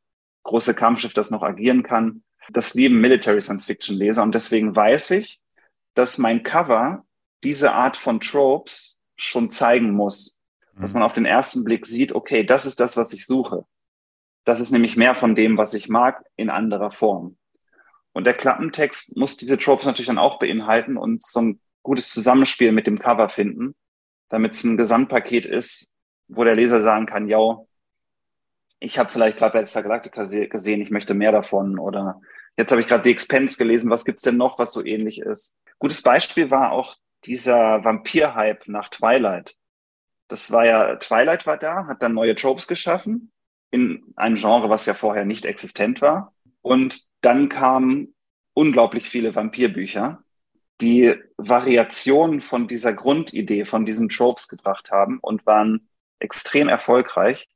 große 0.44 0.74
Kampfschiff, 0.74 1.14
das 1.14 1.32
noch 1.32 1.44
agieren 1.44 1.84
kann. 1.84 2.24
Das 2.50 2.74
lieben 2.74 3.02
Military 3.02 3.42
Science 3.42 3.66
Fiction 3.66 3.98
Leser 3.98 4.24
und 4.24 4.34
deswegen 4.34 4.76
weiß 4.76 5.12
ich, 5.12 5.42
dass 5.94 6.18
mein 6.18 6.44
Cover 6.44 7.04
diese 7.44 7.74
Art 7.74 7.98
von 7.98 8.20
Tropes 8.20 9.04
schon 9.16 9.50
zeigen 9.50 9.92
muss. 9.92 10.40
Mhm. 10.74 10.82
Dass 10.82 10.94
man 10.94 11.04
auf 11.04 11.14
den 11.14 11.26
ersten 11.26 11.64
Blick 11.64 11.86
sieht, 11.86 12.14
okay, 12.14 12.44
das 12.44 12.66
ist 12.66 12.80
das, 12.80 12.98
was 12.98 13.14
ich 13.14 13.26
suche. 13.26 13.66
Das 14.46 14.60
ist 14.60 14.72
nämlich 14.72 14.96
mehr 14.96 15.16
von 15.16 15.36
dem, 15.36 15.58
was 15.58 15.74
ich 15.74 15.90
mag, 15.90 16.24
in 16.36 16.50
anderer 16.50 16.92
Form. 16.92 17.38
Und 18.18 18.24
der 18.24 18.34
Klappentext 18.34 19.16
muss 19.16 19.38
diese 19.38 19.60
Tropes 19.60 19.86
natürlich 19.86 20.08
dann 20.08 20.18
auch 20.18 20.40
beinhalten 20.40 20.98
und 20.98 21.22
so 21.22 21.40
ein 21.40 21.62
gutes 21.84 22.10
Zusammenspiel 22.10 22.72
mit 22.72 22.88
dem 22.88 22.98
Cover 22.98 23.30
finden, 23.30 23.76
damit 24.30 24.56
es 24.56 24.64
ein 24.64 24.76
Gesamtpaket 24.76 25.46
ist, 25.46 25.94
wo 26.28 26.44
der 26.44 26.56
Leser 26.56 26.82
sagen 26.82 27.06
kann, 27.06 27.28
ja, 27.28 27.60
ich 28.80 28.98
habe 28.98 29.12
vielleicht 29.12 29.38
gerade 29.38 29.54
Battlestar 29.54 29.84
Galactica 29.84 30.24
gesehen, 30.24 30.82
ich 30.82 30.90
möchte 30.90 31.14
mehr 31.14 31.32
davon 31.32 31.78
oder 31.78 32.20
jetzt 32.58 32.72
habe 32.72 32.82
ich 32.82 32.88
gerade 32.88 33.04
The 33.04 33.12
Expense 33.12 33.56
gelesen, 33.56 33.92
was 33.92 34.04
gibt's 34.04 34.24
denn 34.24 34.38
noch, 34.38 34.58
was 34.58 34.74
so 34.74 34.84
ähnlich 34.84 35.20
ist? 35.20 35.56
Gutes 35.78 36.02
Beispiel 36.02 36.50
war 36.50 36.72
auch 36.72 36.96
dieser 37.24 37.86
Vampir-Hype 37.86 38.68
nach 38.68 38.90
Twilight. 38.90 39.58
Das 40.28 40.52
war 40.52 40.66
ja, 40.66 40.96
Twilight 40.96 41.46
war 41.46 41.60
da, 41.60 41.86
hat 41.86 42.02
dann 42.02 42.16
neue 42.16 42.34
Tropes 42.34 42.68
geschaffen 42.68 43.32
in 43.70 44.12
einem 44.16 44.38
Genre, 44.38 44.72
was 44.72 44.88
ja 44.88 44.96
vorher 44.96 45.24
nicht 45.24 45.46
existent 45.46 46.02
war. 46.02 46.34
Und 46.68 47.02
dann 47.22 47.50
kamen 47.50 48.14
unglaublich 48.54 49.10
viele 49.10 49.34
Vampirbücher, 49.36 50.24
die 50.82 51.16
Variationen 51.38 52.42
von 52.42 52.68
dieser 52.68 52.94
Grundidee, 52.94 53.66
von 53.66 53.86
diesen 53.86 54.10
Tropes 54.10 54.48
gebracht 54.48 54.92
haben 54.92 55.20
und 55.22 55.46
waren 55.46 55.88
extrem 56.20 56.68
erfolgreich. 56.68 57.48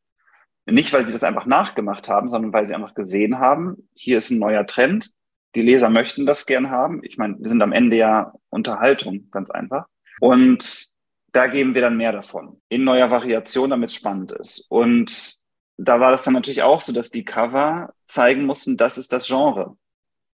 Nicht, 0.65 0.93
weil 0.93 1.05
sie 1.05 1.13
das 1.13 1.23
einfach 1.23 1.45
nachgemacht 1.45 2.07
haben, 2.07 2.29
sondern 2.29 2.53
weil 2.53 2.65
sie 2.65 2.73
einfach 2.73 2.93
gesehen 2.93 3.39
haben, 3.39 3.89
hier 3.93 4.17
ist 4.17 4.29
ein 4.29 4.39
neuer 4.39 4.65
Trend. 4.65 5.11
Die 5.55 5.61
Leser 5.61 5.89
möchten 5.89 6.25
das 6.25 6.45
gern 6.45 6.69
haben. 6.69 7.01
Ich 7.03 7.17
meine, 7.17 7.37
wir 7.37 7.47
sind 7.47 7.61
am 7.61 7.73
Ende 7.73 7.97
ja 7.97 8.33
Unterhaltung, 8.49 9.29
ganz 9.31 9.49
einfach. 9.51 9.87
Und 10.19 10.85
da 11.33 11.47
geben 11.47 11.73
wir 11.73 11.81
dann 11.81 11.97
mehr 11.97 12.11
davon 12.11 12.61
in 12.69 12.83
neuer 12.83 13.11
Variation, 13.11 13.71
damit 13.71 13.89
es 13.89 13.95
spannend 13.95 14.31
ist. 14.31 14.65
Und 14.69 15.40
da 15.83 15.99
war 15.99 16.11
das 16.11 16.23
dann 16.23 16.33
natürlich 16.33 16.61
auch 16.61 16.81
so, 16.81 16.91
dass 16.93 17.09
die 17.09 17.25
Cover 17.25 17.93
zeigen 18.05 18.45
mussten, 18.45 18.77
das 18.77 18.97
ist 18.97 19.11
das 19.13 19.27
Genre. 19.27 19.75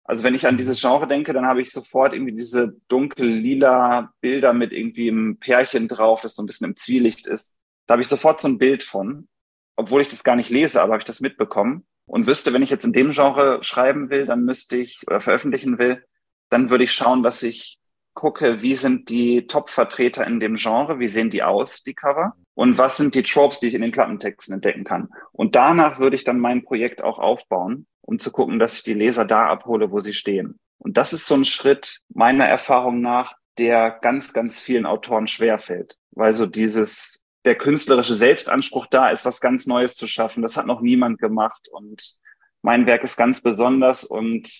Also 0.04 0.22
wenn 0.24 0.34
ich 0.34 0.46
an 0.46 0.56
dieses 0.56 0.80
Genre 0.80 1.06
denke, 1.06 1.32
dann 1.32 1.46
habe 1.46 1.62
ich 1.62 1.70
sofort 1.70 2.12
irgendwie 2.12 2.34
diese 2.34 2.76
dunkel-lila 2.88 4.12
Bilder 4.20 4.52
mit 4.52 4.72
irgendwie 4.72 5.10
einem 5.10 5.38
Pärchen 5.38 5.88
drauf, 5.88 6.20
das 6.20 6.34
so 6.34 6.42
ein 6.42 6.46
bisschen 6.46 6.68
im 6.68 6.76
Zwielicht 6.76 7.26
ist. 7.26 7.54
Da 7.86 7.92
habe 7.92 8.02
ich 8.02 8.08
sofort 8.08 8.40
so 8.40 8.48
ein 8.48 8.58
Bild 8.58 8.82
von, 8.82 9.28
obwohl 9.76 10.02
ich 10.02 10.08
das 10.08 10.24
gar 10.24 10.36
nicht 10.36 10.50
lese, 10.50 10.82
aber 10.82 10.92
habe 10.92 11.00
ich 11.00 11.06
das 11.06 11.20
mitbekommen 11.20 11.86
und 12.06 12.26
wüsste, 12.26 12.52
wenn 12.52 12.62
ich 12.62 12.70
jetzt 12.70 12.84
in 12.84 12.92
dem 12.92 13.10
Genre 13.12 13.62
schreiben 13.62 14.10
will, 14.10 14.26
dann 14.26 14.44
müsste 14.44 14.76
ich 14.76 15.06
oder 15.06 15.20
veröffentlichen 15.20 15.78
will, 15.78 16.04
dann 16.50 16.70
würde 16.70 16.84
ich 16.84 16.92
schauen, 16.92 17.22
dass 17.22 17.42
ich 17.42 17.78
gucke, 18.14 18.62
wie 18.62 18.74
sind 18.74 19.08
die 19.08 19.46
Top-Vertreter 19.46 20.26
in 20.26 20.40
dem 20.40 20.56
Genre, 20.56 20.98
wie 20.98 21.08
sehen 21.08 21.30
die 21.30 21.42
aus, 21.42 21.82
die 21.82 21.94
Cover, 21.94 22.34
und 22.54 22.78
was 22.78 22.96
sind 22.96 23.14
die 23.14 23.22
Tropes, 23.22 23.60
die 23.60 23.66
ich 23.66 23.74
in 23.74 23.82
den 23.82 23.90
Klappentexten 23.90 24.54
entdecken 24.54 24.84
kann. 24.84 25.10
Und 25.32 25.56
danach 25.56 25.98
würde 25.98 26.16
ich 26.16 26.24
dann 26.24 26.38
mein 26.38 26.64
Projekt 26.64 27.02
auch 27.02 27.18
aufbauen, 27.18 27.86
um 28.00 28.18
zu 28.18 28.30
gucken, 28.30 28.58
dass 28.58 28.76
ich 28.76 28.82
die 28.84 28.94
Leser 28.94 29.24
da 29.24 29.46
abhole, 29.46 29.90
wo 29.90 29.98
sie 29.98 30.14
stehen. 30.14 30.58
Und 30.78 30.96
das 30.96 31.12
ist 31.12 31.26
so 31.26 31.34
ein 31.34 31.44
Schritt 31.44 32.02
meiner 32.12 32.46
Erfahrung 32.46 33.00
nach, 33.00 33.34
der 33.58 33.90
ganz, 33.90 34.32
ganz 34.32 34.58
vielen 34.58 34.86
Autoren 34.86 35.26
schwerfällt, 35.26 35.98
weil 36.12 36.32
so 36.32 36.46
dieses, 36.46 37.24
der 37.44 37.56
künstlerische 37.56 38.14
Selbstanspruch 38.14 38.86
da 38.86 39.08
ist, 39.08 39.24
was 39.24 39.40
ganz 39.40 39.66
Neues 39.66 39.96
zu 39.96 40.06
schaffen. 40.06 40.42
Das 40.42 40.56
hat 40.56 40.66
noch 40.66 40.80
niemand 40.80 41.18
gemacht 41.18 41.68
und 41.72 42.16
mein 42.62 42.86
Werk 42.86 43.04
ist 43.04 43.16
ganz 43.16 43.42
besonders 43.42 44.04
und 44.04 44.50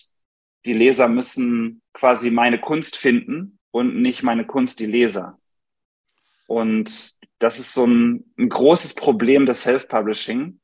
die 0.65 0.73
Leser 0.73 1.07
müssen 1.07 1.81
quasi 1.93 2.31
meine 2.31 2.59
Kunst 2.59 2.97
finden 2.97 3.59
und 3.71 4.01
nicht 4.01 4.23
meine 4.23 4.45
Kunst 4.45 4.79
die 4.79 4.85
Leser. 4.85 5.39
Und 6.47 7.15
das 7.39 7.59
ist 7.59 7.73
so 7.73 7.85
ein, 7.85 8.25
ein 8.37 8.49
großes 8.49 8.95
Problem 8.95 9.45
des 9.45 9.61
Self-Publishing, 9.63 10.59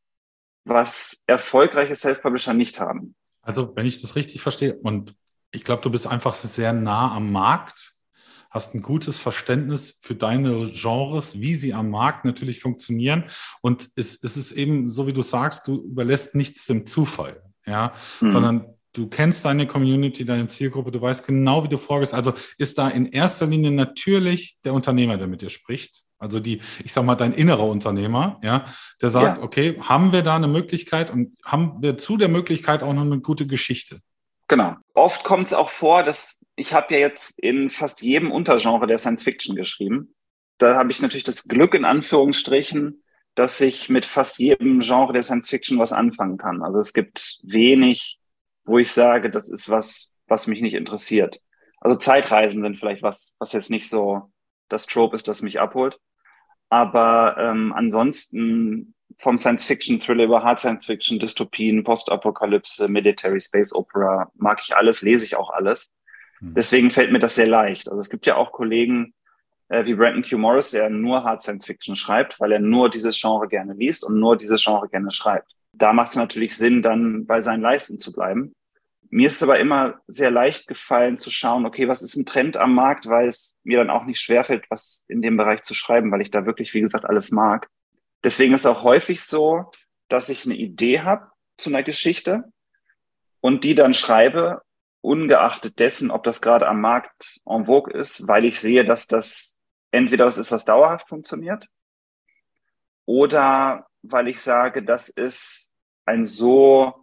was 0.63 1.23
erfolgreiche 1.27 1.95
Self-Publisher 1.95 2.53
nicht 2.53 2.79
haben. 2.79 3.15
Also, 3.41 3.75
wenn 3.75 3.85
ich 3.85 4.01
das 4.01 4.15
richtig 4.15 4.41
verstehe, 4.41 4.75
und 4.75 5.15
ich 5.51 5.63
glaube, 5.63 5.81
du 5.81 5.89
bist 5.89 6.07
einfach 6.07 6.35
sehr 6.35 6.73
nah 6.73 7.13
am 7.13 7.31
Markt, 7.31 7.93
hast 8.51 8.75
ein 8.75 8.81
gutes 8.81 9.17
Verständnis 9.17 9.99
für 10.01 10.13
deine 10.13 10.69
Genres, 10.71 11.39
wie 11.39 11.55
sie 11.55 11.73
am 11.73 11.89
Markt 11.89 12.25
natürlich 12.25 12.59
funktionieren. 12.59 13.29
Und 13.61 13.89
es, 13.95 14.21
es 14.23 14.37
ist 14.37 14.51
eben, 14.51 14.89
so 14.89 15.07
wie 15.07 15.13
du 15.13 15.23
sagst, 15.23 15.67
du 15.67 15.81
überlässt 15.83 16.35
nichts 16.35 16.65
dem 16.67 16.85
Zufall, 16.85 17.41
ja, 17.65 17.93
mhm. 18.19 18.29
sondern 18.29 18.73
du 18.93 19.07
kennst 19.07 19.45
deine 19.45 19.67
Community, 19.67 20.25
deine 20.25 20.47
Zielgruppe, 20.47 20.91
du 20.91 21.01
weißt 21.01 21.25
genau, 21.25 21.63
wie 21.63 21.69
du 21.69 21.77
vorgehst. 21.77 22.13
Also 22.13 22.33
ist 22.57 22.77
da 22.77 22.89
in 22.89 23.07
erster 23.07 23.47
Linie 23.47 23.71
natürlich 23.71 24.57
der 24.63 24.73
Unternehmer, 24.73 25.17
der 25.17 25.27
mit 25.27 25.41
dir 25.41 25.49
spricht. 25.49 26.03
Also 26.17 26.39
die, 26.39 26.61
ich 26.83 26.93
sag 26.93 27.03
mal, 27.03 27.15
dein 27.15 27.33
innerer 27.33 27.65
Unternehmer, 27.65 28.39
ja, 28.43 28.67
der 29.01 29.09
sagt, 29.09 29.39
ja. 29.39 29.43
okay, 29.43 29.79
haben 29.81 30.13
wir 30.13 30.21
da 30.21 30.35
eine 30.35 30.47
Möglichkeit 30.47 31.09
und 31.09 31.35
haben 31.43 31.77
wir 31.81 31.97
zu 31.97 32.15
der 32.17 32.27
Möglichkeit 32.27 32.83
auch 32.83 32.93
noch 32.93 33.01
eine 33.01 33.19
gute 33.19 33.47
Geschichte? 33.47 34.01
Genau. 34.47 34.75
Oft 34.93 35.23
kommt 35.23 35.47
es 35.47 35.53
auch 35.53 35.69
vor, 35.69 36.03
dass 36.03 36.39
ich 36.55 36.73
habe 36.73 36.93
ja 36.93 36.99
jetzt 36.99 37.39
in 37.39 37.69
fast 37.69 38.01
jedem 38.01 38.31
Untergenre 38.31 38.85
der 38.85 38.99
Science 38.99 39.23
Fiction 39.23 39.55
geschrieben. 39.55 40.13
Da 40.59 40.75
habe 40.75 40.91
ich 40.91 41.01
natürlich 41.01 41.23
das 41.23 41.45
Glück 41.45 41.73
in 41.73 41.85
Anführungsstrichen, 41.85 43.01
dass 43.33 43.59
ich 43.61 43.89
mit 43.89 44.05
fast 44.05 44.37
jedem 44.37 44.81
Genre 44.81 45.13
der 45.13 45.23
Science 45.23 45.49
Fiction 45.49 45.79
was 45.79 45.93
anfangen 45.93 46.37
kann. 46.37 46.61
Also 46.61 46.77
es 46.77 46.93
gibt 46.93 47.39
wenig 47.41 48.19
wo 48.71 48.79
ich 48.79 48.91
sage, 48.91 49.29
das 49.29 49.49
ist 49.49 49.69
was, 49.69 50.15
was 50.27 50.47
mich 50.47 50.61
nicht 50.61 50.75
interessiert. 50.75 51.41
Also 51.81 51.97
Zeitreisen 51.97 52.63
sind 52.63 52.77
vielleicht 52.77 53.03
was, 53.03 53.35
was 53.37 53.51
jetzt 53.51 53.69
nicht 53.69 53.89
so 53.89 54.31
das 54.69 54.85
Trope 54.85 55.13
ist, 55.13 55.27
das 55.27 55.41
mich 55.41 55.59
abholt. 55.59 55.99
Aber 56.69 57.35
ähm, 57.37 57.73
ansonsten 57.73 58.93
vom 59.17 59.37
Science-Fiction-Thriller 59.37 60.23
über 60.23 60.43
Hard-Science-Fiction, 60.43 61.19
Dystopien, 61.19 61.83
Postapokalypse, 61.83 62.87
Military 62.87 63.41
Space 63.41 63.73
Opera, 63.73 64.31
mag 64.35 64.61
ich 64.63 64.73
alles, 64.73 65.01
lese 65.01 65.25
ich 65.25 65.35
auch 65.35 65.49
alles. 65.49 65.93
Mhm. 66.39 66.53
Deswegen 66.53 66.91
fällt 66.91 67.11
mir 67.11 67.19
das 67.19 67.35
sehr 67.35 67.47
leicht. 67.47 67.89
Also 67.89 67.99
es 67.99 68.09
gibt 68.09 68.25
ja 68.25 68.37
auch 68.37 68.53
Kollegen 68.53 69.13
äh, 69.67 69.83
wie 69.83 69.95
Brandon 69.95 70.23
Q. 70.23 70.37
Morris, 70.37 70.71
der 70.71 70.89
nur 70.89 71.25
Hard 71.25 71.41
Science-Fiction 71.41 71.97
schreibt, 71.97 72.39
weil 72.39 72.53
er 72.53 72.59
nur 72.59 72.89
dieses 72.89 73.19
Genre 73.19 73.49
gerne 73.49 73.73
liest 73.73 74.05
und 74.05 74.17
nur 74.17 74.37
dieses 74.37 74.63
Genre 74.63 74.87
gerne 74.87 75.11
schreibt. 75.11 75.51
Da 75.73 75.91
macht 75.91 76.11
es 76.11 76.15
natürlich 76.15 76.55
Sinn, 76.55 76.81
dann 76.81 77.25
bei 77.25 77.41
seinen 77.41 77.61
Leisten 77.61 77.99
zu 77.99 78.13
bleiben. 78.13 78.53
Mir 79.13 79.27
ist 79.27 79.43
aber 79.43 79.59
immer 79.59 79.99
sehr 80.07 80.31
leicht 80.31 80.67
gefallen 80.67 81.17
zu 81.17 81.29
schauen, 81.29 81.65
okay, 81.65 81.89
was 81.89 82.01
ist 82.01 82.15
ein 82.15 82.25
Trend 82.25 82.55
am 82.55 82.73
Markt, 82.73 83.07
weil 83.07 83.27
es 83.27 83.59
mir 83.63 83.77
dann 83.77 83.89
auch 83.89 84.05
nicht 84.05 84.21
schwerfällt, 84.21 84.65
was 84.69 85.03
in 85.09 85.21
dem 85.21 85.35
Bereich 85.35 85.63
zu 85.63 85.73
schreiben, 85.73 86.11
weil 86.13 86.21
ich 86.21 86.31
da 86.31 86.45
wirklich, 86.45 86.73
wie 86.73 86.79
gesagt, 86.79 87.03
alles 87.03 87.29
mag. 87.29 87.67
Deswegen 88.23 88.53
ist 88.53 88.65
auch 88.65 88.83
häufig 88.83 89.21
so, 89.21 89.69
dass 90.07 90.29
ich 90.29 90.45
eine 90.45 90.55
Idee 90.55 91.01
habe 91.01 91.27
zu 91.57 91.69
einer 91.69 91.83
Geschichte 91.83 92.45
und 93.41 93.65
die 93.65 93.75
dann 93.75 93.93
schreibe, 93.93 94.61
ungeachtet 95.01 95.79
dessen, 95.79 96.09
ob 96.09 96.23
das 96.23 96.41
gerade 96.41 96.69
am 96.69 96.79
Markt 96.79 97.41
en 97.45 97.65
vogue 97.65 97.93
ist, 97.93 98.29
weil 98.29 98.45
ich 98.45 98.61
sehe, 98.61 98.85
dass 98.85 99.07
das 99.07 99.59
entweder 99.91 100.25
was 100.25 100.37
ist, 100.37 100.53
was 100.53 100.63
dauerhaft 100.63 101.09
funktioniert, 101.09 101.67
oder 103.05 103.87
weil 104.03 104.29
ich 104.29 104.39
sage, 104.39 104.83
das 104.83 105.09
ist 105.09 105.75
ein 106.05 106.23
so 106.23 107.00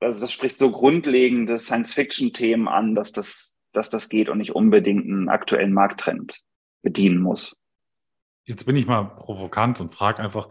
also 0.00 0.20
das 0.20 0.32
spricht 0.32 0.58
so 0.58 0.70
grundlegende 0.70 1.58
Science-Fiction-Themen 1.58 2.68
an, 2.68 2.94
dass 2.94 3.12
das, 3.12 3.58
dass 3.72 3.90
das 3.90 4.08
geht 4.08 4.28
und 4.28 4.38
nicht 4.38 4.54
unbedingt 4.54 5.04
einen 5.04 5.28
aktuellen 5.28 5.72
Markttrend 5.72 6.40
bedienen 6.82 7.20
muss. 7.20 7.58
Jetzt 8.44 8.64
bin 8.64 8.76
ich 8.76 8.86
mal 8.86 9.04
provokant 9.04 9.80
und 9.80 9.94
frage 9.94 10.18
einfach, 10.18 10.48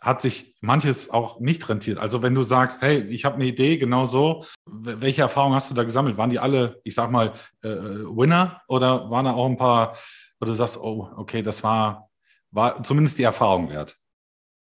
hat 0.00 0.22
sich 0.22 0.56
manches 0.60 1.10
auch 1.10 1.40
nicht 1.40 1.68
rentiert? 1.68 1.98
Also 1.98 2.22
wenn 2.22 2.34
du 2.34 2.42
sagst, 2.42 2.80
hey, 2.80 3.02
ich 3.08 3.24
habe 3.24 3.36
eine 3.36 3.44
Idee, 3.44 3.76
genau 3.76 4.06
so, 4.06 4.46
welche 4.64 5.22
Erfahrungen 5.22 5.54
hast 5.54 5.70
du 5.70 5.74
da 5.74 5.84
gesammelt? 5.84 6.16
Waren 6.16 6.30
die 6.30 6.38
alle, 6.38 6.80
ich 6.84 6.94
sag 6.94 7.10
mal, 7.10 7.34
äh, 7.62 7.68
Winner 7.68 8.62
oder 8.66 9.10
waren 9.10 9.26
da 9.26 9.32
auch 9.32 9.46
ein 9.46 9.58
paar, 9.58 9.96
wo 10.38 10.46
du 10.46 10.54
sagst, 10.54 10.78
oh, 10.78 11.10
okay, 11.16 11.42
das 11.42 11.62
war, 11.62 12.08
war 12.50 12.82
zumindest 12.82 13.18
die 13.18 13.24
Erfahrung 13.24 13.68
wert? 13.68 13.96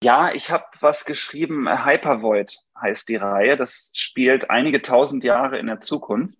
Ja, 0.02 0.32
ich 0.34 0.50
habe 0.50 0.66
was 0.80 1.04
geschrieben, 1.04 1.68
äh, 1.68 1.86
Hypervoid 1.86 2.58
heißt 2.80 3.10
die 3.10 3.18
Reihe. 3.18 3.58
Das 3.58 3.92
spielt 3.94 4.50
einige 4.50 4.82
tausend 4.82 5.24
Jahre 5.24 5.60
in 5.60 5.68
der 5.68 5.82
Zukunft. 5.82 6.38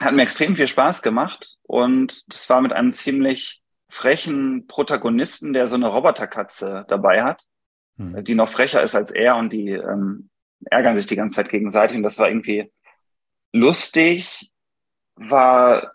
Hat 0.00 0.14
mir 0.14 0.22
extrem 0.22 0.56
viel 0.56 0.66
Spaß 0.66 1.02
gemacht 1.02 1.58
und 1.62 2.24
das 2.32 2.48
war 2.48 2.60
mit 2.60 2.72
einem 2.72 2.92
ziemlich 2.92 3.62
frechen 3.88 4.66
Protagonisten, 4.66 5.52
der 5.52 5.68
so 5.68 5.76
eine 5.76 5.86
Roboterkatze 5.86 6.84
dabei 6.88 7.22
hat, 7.22 7.44
hm. 7.96 8.24
die 8.24 8.34
noch 8.34 8.48
frecher 8.48 8.82
ist 8.82 8.96
als 8.96 9.12
er 9.12 9.36
und 9.36 9.52
die 9.52 9.70
ähm, 9.70 10.30
ärgern 10.64 10.96
sich 10.96 11.06
die 11.06 11.14
ganze 11.14 11.36
Zeit 11.36 11.48
gegenseitig 11.48 11.96
und 11.96 12.02
das 12.02 12.18
war 12.18 12.28
irgendwie 12.28 12.72
lustig, 13.52 14.50
war 15.14 15.92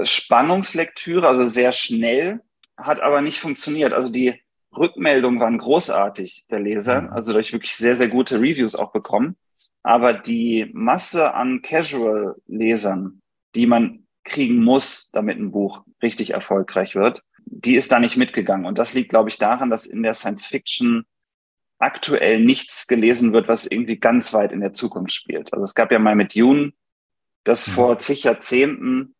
Spannungslektüre, 0.00 1.26
also 1.26 1.46
sehr 1.46 1.72
schnell, 1.72 2.40
hat 2.76 3.00
aber 3.00 3.20
nicht 3.20 3.40
funktioniert. 3.40 3.92
Also 3.92 4.12
die 4.12 4.43
Rückmeldungen 4.76 5.40
waren 5.40 5.58
großartig 5.58 6.46
der 6.50 6.60
Leser. 6.60 7.02
Mhm. 7.02 7.12
Also 7.12 7.32
durch 7.32 7.52
wirklich 7.52 7.76
sehr, 7.76 7.96
sehr 7.96 8.08
gute 8.08 8.36
Reviews 8.40 8.74
auch 8.74 8.92
bekommen. 8.92 9.36
Aber 9.82 10.14
die 10.14 10.70
Masse 10.72 11.34
an 11.34 11.60
Casual-Lesern, 11.62 13.20
die 13.54 13.66
man 13.66 14.06
kriegen 14.24 14.64
muss, 14.64 15.10
damit 15.10 15.38
ein 15.38 15.52
Buch 15.52 15.84
richtig 16.02 16.30
erfolgreich 16.30 16.94
wird, 16.94 17.20
die 17.46 17.76
ist 17.76 17.92
da 17.92 18.00
nicht 18.00 18.16
mitgegangen. 18.16 18.66
Und 18.66 18.78
das 18.78 18.94
liegt, 18.94 19.10
glaube 19.10 19.28
ich, 19.28 19.38
daran, 19.38 19.70
dass 19.70 19.84
in 19.84 20.02
der 20.02 20.14
Science 20.14 20.46
Fiction 20.46 21.04
aktuell 21.78 22.40
nichts 22.40 22.86
gelesen 22.86 23.32
wird, 23.32 23.48
was 23.48 23.66
irgendwie 23.66 23.98
ganz 23.98 24.32
weit 24.32 24.52
in 24.52 24.60
der 24.60 24.72
Zukunft 24.72 25.12
spielt. 25.12 25.52
Also 25.52 25.64
es 25.64 25.74
gab 25.74 25.92
ja 25.92 25.98
mal 25.98 26.14
mit 26.14 26.34
Dune, 26.34 26.72
das 27.44 27.68
mhm. 27.68 27.72
vor 27.72 27.98
zig 27.98 28.24
Jahrzehnten, 28.24 29.14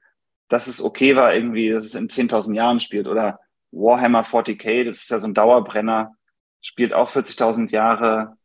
dass 0.49 0.67
es 0.67 0.83
okay 0.83 1.17
war, 1.17 1.35
irgendwie, 1.35 1.71
dass 1.71 1.85
es 1.85 1.95
in 1.95 2.09
10.000 2.09 2.55
Jahren 2.55 2.81
spielt. 2.81 3.07
Oder 3.07 3.41
Warhammer 3.75 4.23
40k, 4.23 4.85
das 4.85 5.03
ist 5.03 5.11
ja 5.11 5.19
so 5.19 5.27
ein 5.27 5.35
Dauerbrenner, 5.35 6.15
spielt 6.61 6.95
auch 6.95 7.11
40.000 7.11 7.71
Jahre 7.71 8.37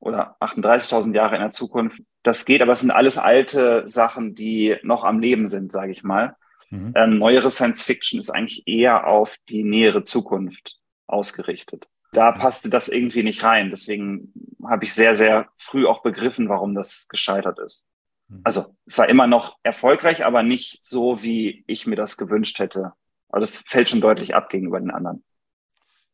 oder 0.00 0.36
38.000 0.40 1.14
Jahre 1.14 1.36
in 1.36 1.42
der 1.42 1.50
Zukunft. 1.50 2.00
Das 2.22 2.44
geht, 2.44 2.62
aber 2.62 2.72
es 2.72 2.80
sind 2.80 2.90
alles 2.90 3.18
alte 3.18 3.88
Sachen, 3.88 4.34
die 4.34 4.76
noch 4.82 5.04
am 5.04 5.18
Leben 5.18 5.46
sind, 5.46 5.72
sage 5.72 5.92
ich 5.92 6.02
mal. 6.02 6.36
Mhm. 6.70 6.92
Ähm, 6.94 7.18
neuere 7.18 7.50
Science 7.50 7.82
Fiction 7.82 8.18
ist 8.18 8.30
eigentlich 8.30 8.66
eher 8.66 9.06
auf 9.06 9.36
die 9.48 9.64
nähere 9.64 10.04
Zukunft 10.04 10.78
ausgerichtet. 11.06 11.88
Da 12.12 12.32
passte 12.32 12.70
das 12.70 12.88
irgendwie 12.88 13.22
nicht 13.22 13.44
rein. 13.44 13.70
Deswegen 13.70 14.32
habe 14.66 14.84
ich 14.84 14.94
sehr, 14.94 15.14
sehr 15.14 15.48
früh 15.56 15.86
auch 15.86 16.02
begriffen, 16.02 16.48
warum 16.48 16.74
das 16.74 17.08
gescheitert 17.08 17.58
ist. 17.58 17.84
Mhm. 18.28 18.40
Also 18.44 18.64
es 18.86 18.98
war 18.98 19.08
immer 19.08 19.26
noch 19.26 19.58
erfolgreich, 19.62 20.24
aber 20.24 20.42
nicht 20.42 20.84
so, 20.84 21.22
wie 21.22 21.64
ich 21.66 21.86
mir 21.86 21.96
das 21.96 22.16
gewünscht 22.16 22.58
hätte, 22.58 22.92
also 23.28 23.42
das 23.42 23.58
fällt 23.66 23.88
schon 23.88 24.00
deutlich 24.00 24.34
ab 24.34 24.48
gegenüber 24.48 24.80
den 24.80 24.90
anderen. 24.90 25.24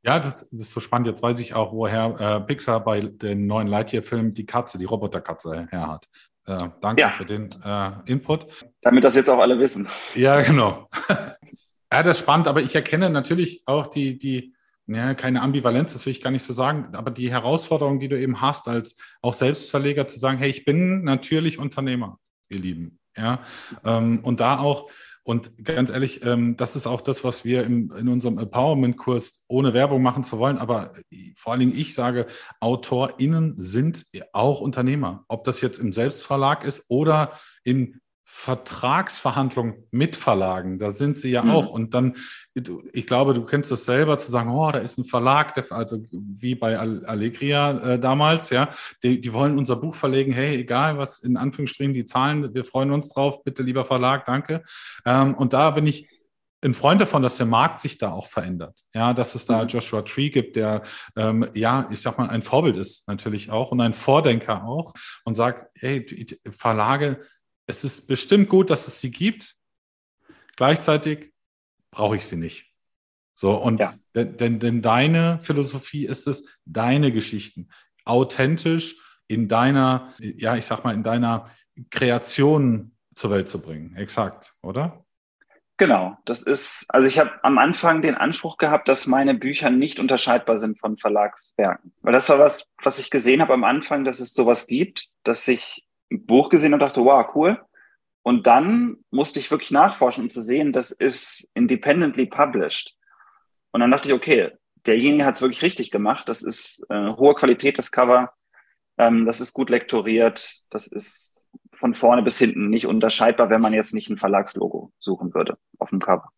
Ja, 0.03 0.21
das, 0.21 0.51
das, 0.51 0.63
ist 0.63 0.71
so 0.71 0.81
spannend. 0.81 1.09
Jetzt 1.09 1.23
weiß 1.23 1.41
ich 1.41 1.55
auch, 1.55 1.73
woher 1.73 2.15
äh, 2.19 2.41
Pixar 2.41 2.85
bei 2.85 3.01
den 3.01 3.47
neuen 3.47 3.69
Lightyear-Filmen 3.69 4.35
die 4.35 4.45
Katze, 4.45 4.77
die 4.77 4.85
Roboterkatze 4.85 5.67
her 5.71 5.89
hat. 5.89 6.09
Äh, 6.47 6.59
danke 6.83 7.01
ja. 7.01 7.09
für 7.09 7.25
den 7.25 7.49
äh, 7.65 7.91
Input. 8.05 8.47
Damit 8.83 9.03
das 9.05 9.15
jetzt 9.15 9.31
auch 9.31 9.39
alle 9.39 9.59
wissen. 9.59 9.89
Ja, 10.15 10.43
genau. 10.43 10.91
ja, 11.09 12.03
das 12.03 12.19
ist 12.19 12.23
spannend, 12.23 12.49
aber 12.49 12.61
ich 12.61 12.75
erkenne 12.75 13.09
natürlich 13.09 13.63
auch 13.65 13.87
die, 13.87 14.19
die, 14.19 14.55
ja, 14.87 15.15
keine 15.15 15.41
Ambivalenz, 15.41 15.95
das 15.95 16.05
will 16.05 16.11
ich 16.11 16.21
gar 16.21 16.31
nicht 16.31 16.45
so 16.45 16.53
sagen, 16.53 16.95
aber 16.95 17.11
die 17.11 17.31
Herausforderung, 17.31 17.99
die 17.99 18.09
du 18.09 18.21
eben 18.21 18.43
hast, 18.43 18.69
als 18.69 18.97
auch 19.23 19.33
Selbstverleger 19.33 20.07
zu 20.07 20.19
sagen, 20.19 20.37
hey, 20.37 20.51
ich 20.51 20.67
bin 20.67 21.03
natürlich 21.05 21.59
Unternehmer, 21.59 22.19
ihr 22.51 22.59
Lieben. 22.59 22.99
Ja, 23.17 23.41
ähm, 23.85 24.21
und 24.23 24.41
da 24.41 24.59
auch 24.59 24.91
und 25.27 25.65
ganz 25.65 25.91
ehrlich, 25.91 26.23
ähm, 26.25 26.57
das 26.59 26.77
ist 26.77 26.87
auch 26.87 27.01
das, 27.01 27.25
was 27.25 27.47
wir 27.47 27.65
im, 27.65 27.91
in 27.93 28.09
unserem 28.09 28.39
Empowerment-Kurs, 28.39 29.43
ohne 29.49 29.73
Werbung 29.73 30.03
machen 30.03 30.23
zu 30.23 30.39
wollen, 30.39 30.59
aber 30.59 30.93
vor 31.37 31.53
allen 31.53 31.61
Dingen 31.61 31.77
ich 31.77 31.95
sage, 31.95 32.27
AutorInnen 32.61 33.55
sind 33.57 34.05
auch 34.35 34.61
Unternehmer. 34.61 35.25
Ob 35.29 35.45
das 35.45 35.63
jetzt 35.63 35.79
im 35.79 35.95
Selbstverlag 35.95 36.65
ist 36.65 36.85
oder 36.89 37.33
in 37.65 38.01
Vertragsverhandlungen 38.37 39.87
mit 39.93 40.17
Verlagen, 40.17 40.79
da 40.81 40.91
sind 40.91 41.17
sie 41.17 41.31
ja 41.31 41.43
mhm. 41.43 41.51
auch. 41.51 41.71
Und 41.71 41.95
dann, 41.95 42.17
ich 42.93 43.07
glaube, 43.07 43.33
du 43.33 43.45
kennst 43.45 43.71
das 43.71 43.85
selber, 43.87 44.19
zu 44.19 44.31
sagen, 44.31 44.51
oh, 44.51 44.71
da 44.71 44.81
ist 44.81 44.99
ein 44.99 45.05
Verlag, 45.05 45.55
der, 45.55 45.71
also 45.71 46.03
wie 46.11 46.57
bei 46.57 46.77
Allegria 46.77 47.95
äh, 47.95 47.99
damals, 47.99 48.51
ja, 48.51 48.69
die, 49.03 49.21
die 49.21 49.33
wollen 49.33 49.57
unser 49.57 49.77
Buch 49.77 49.95
verlegen, 49.95 50.33
hey, 50.33 50.57
egal 50.57 50.99
was 50.99 51.21
in 51.21 51.37
Anführungsstrichen 51.37 51.95
die 51.95 52.07
Zahlen, 52.07 52.53
wir 52.53 52.65
freuen 52.65 52.91
uns 52.91 53.09
drauf, 53.09 53.45
bitte 53.45 53.63
lieber 53.63 53.85
Verlag, 53.85 54.27
danke. 54.27 54.63
Ähm, 55.07 55.35
und 55.35 55.53
da 55.53 55.71
bin 55.71 55.87
ich 55.87 56.09
ein 56.65 56.75
Freund 56.75 57.01
davon, 57.01 57.23
dass 57.23 57.37
der 57.37 57.47
Markt 57.47 57.81
sich 57.81 57.99
da 57.99 58.11
auch 58.11 58.27
verändert. 58.27 58.81
Ja, 58.95 59.15
dass 59.15 59.35
es 59.35 59.47
da 59.47 59.63
mhm. 59.63 59.69
Joshua 59.69 60.03
Tree 60.03 60.31
gibt, 60.31 60.57
der, 60.57 60.83
ähm, 61.17 61.49
ja, 61.55 61.87
ich 61.91 62.01
sag 62.01 62.19
mal, 62.19 62.29
ein 62.29 62.43
Vorbild 62.43 62.77
ist 62.77 63.07
natürlich 63.07 63.51
auch 63.51 63.71
und 63.71 63.81
ein 63.81 63.95
Vordenker 63.95 64.65
auch 64.65 64.93
und 65.25 65.35
sagt, 65.35 65.67
hey, 65.77 66.05
Verlage, 66.51 67.21
es 67.67 67.85
ist 67.85 68.07
bestimmt 68.07 68.49
gut, 68.49 68.71
dass 68.71 68.87
es 68.89 69.01
sie 69.01 69.11
gibt. 69.11 69.57
Gleichzeitig 70.57 71.33
brauche 71.91 72.17
ich 72.17 72.27
sie 72.27 72.37
nicht. 72.37 72.73
So, 73.35 73.55
und 73.55 73.81
ja. 73.81 73.93
denn, 74.15 74.37
denn, 74.37 74.61
denn 74.61 74.83
deine 74.83 75.41
Philosophie 75.43 76.07
ist 76.07 76.27
es, 76.27 76.45
deine 76.65 77.11
Geschichten 77.11 77.69
authentisch 78.05 78.97
in 79.27 79.49
deiner, 79.49 80.13
ja, 80.19 80.57
ich 80.57 80.67
sag 80.67 80.85
mal, 80.85 80.95
in 80.95 81.03
deiner 81.03 81.51
Kreation 81.91 82.93
zur 83.15 83.31
Welt 83.31 83.49
zu 83.49 83.61
bringen. 83.61 83.97
Exakt, 83.97 84.55
oder? 84.63 85.05
Genau, 85.77 86.17
das 86.25 86.45
ist, 86.45 86.87
also 86.89 87.09
ich 87.09 87.19
habe 87.19 87.33
am 87.43 87.59
Anfang 87.59 88.01
den 88.01 88.15
Anspruch 88.15 88.59
gehabt, 88.59 88.87
dass 88.89 89.09
meine 89.09 89.35
Bücher 89.35 89.71
nicht 89.71 89.99
unterscheidbar 89.99 90.57
sind 90.57 90.79
von 90.79 90.97
Verlagswerken. 90.97 91.93
Weil 92.03 92.13
das 92.13 92.29
war 92.29 92.39
was, 92.39 92.71
was 92.83 93.01
ich 93.01 93.11
gesehen 93.11 93.43
habe 93.43 93.55
am 93.55 93.65
Anfang, 93.65 94.05
dass 94.05 94.21
es 94.21 94.35
sowas 94.35 94.69
gibt, 94.69 95.09
dass 95.25 95.49
ich 95.49 95.85
ein 95.85 95.94
Buch 96.11 96.49
gesehen 96.49 96.75
und 96.75 96.81
dachte, 96.81 97.05
wow, 97.05 97.27
cool. 97.35 97.61
Und 98.23 98.47
dann 98.47 98.97
musste 99.11 99.39
ich 99.39 99.51
wirklich 99.51 99.71
nachforschen, 99.71 100.25
um 100.25 100.31
zu 100.31 100.43
sehen, 100.43 100.73
das 100.73 100.91
ist 100.91 101.51
independently 101.55 102.27
published. 102.27 102.95
Und 103.71 103.81
dann 103.81 103.91
dachte 103.91 104.09
ich, 104.09 104.15
okay, 104.15 104.53
derjenige 104.87 105.25
hat 105.25 105.35
es 105.35 105.43
wirklich 105.43 105.63
richtig 105.63 105.91
gemacht. 105.91 106.29
Das 106.29 106.43
ist 106.43 106.87
äh, 106.89 107.13
hohe 107.17 107.35
Qualität, 107.35 107.77
das 107.79 107.91
Cover. 107.91 108.33
Ähm, 108.97 109.27
das 109.27 109.41
ist 109.41 109.53
gut 109.53 109.69
lektoriert. 109.69 110.63
Das 110.71 110.87
ist 110.87 111.41
von 111.75 111.93
vorne 111.93 112.23
bis 112.23 112.39
hinten 112.39 112.71
nicht 112.71 112.87
unterscheidbar, 112.87 113.51
wenn 113.51 113.61
man 113.61 113.75
jetzt 113.75 113.93
nicht 113.93 114.09
ein 114.09 114.17
Verlagslogo 114.17 114.93
suchen 114.99 115.35
würde 115.35 115.55
auf 115.79 115.91
dem 115.91 116.01
Cover. 116.01 116.31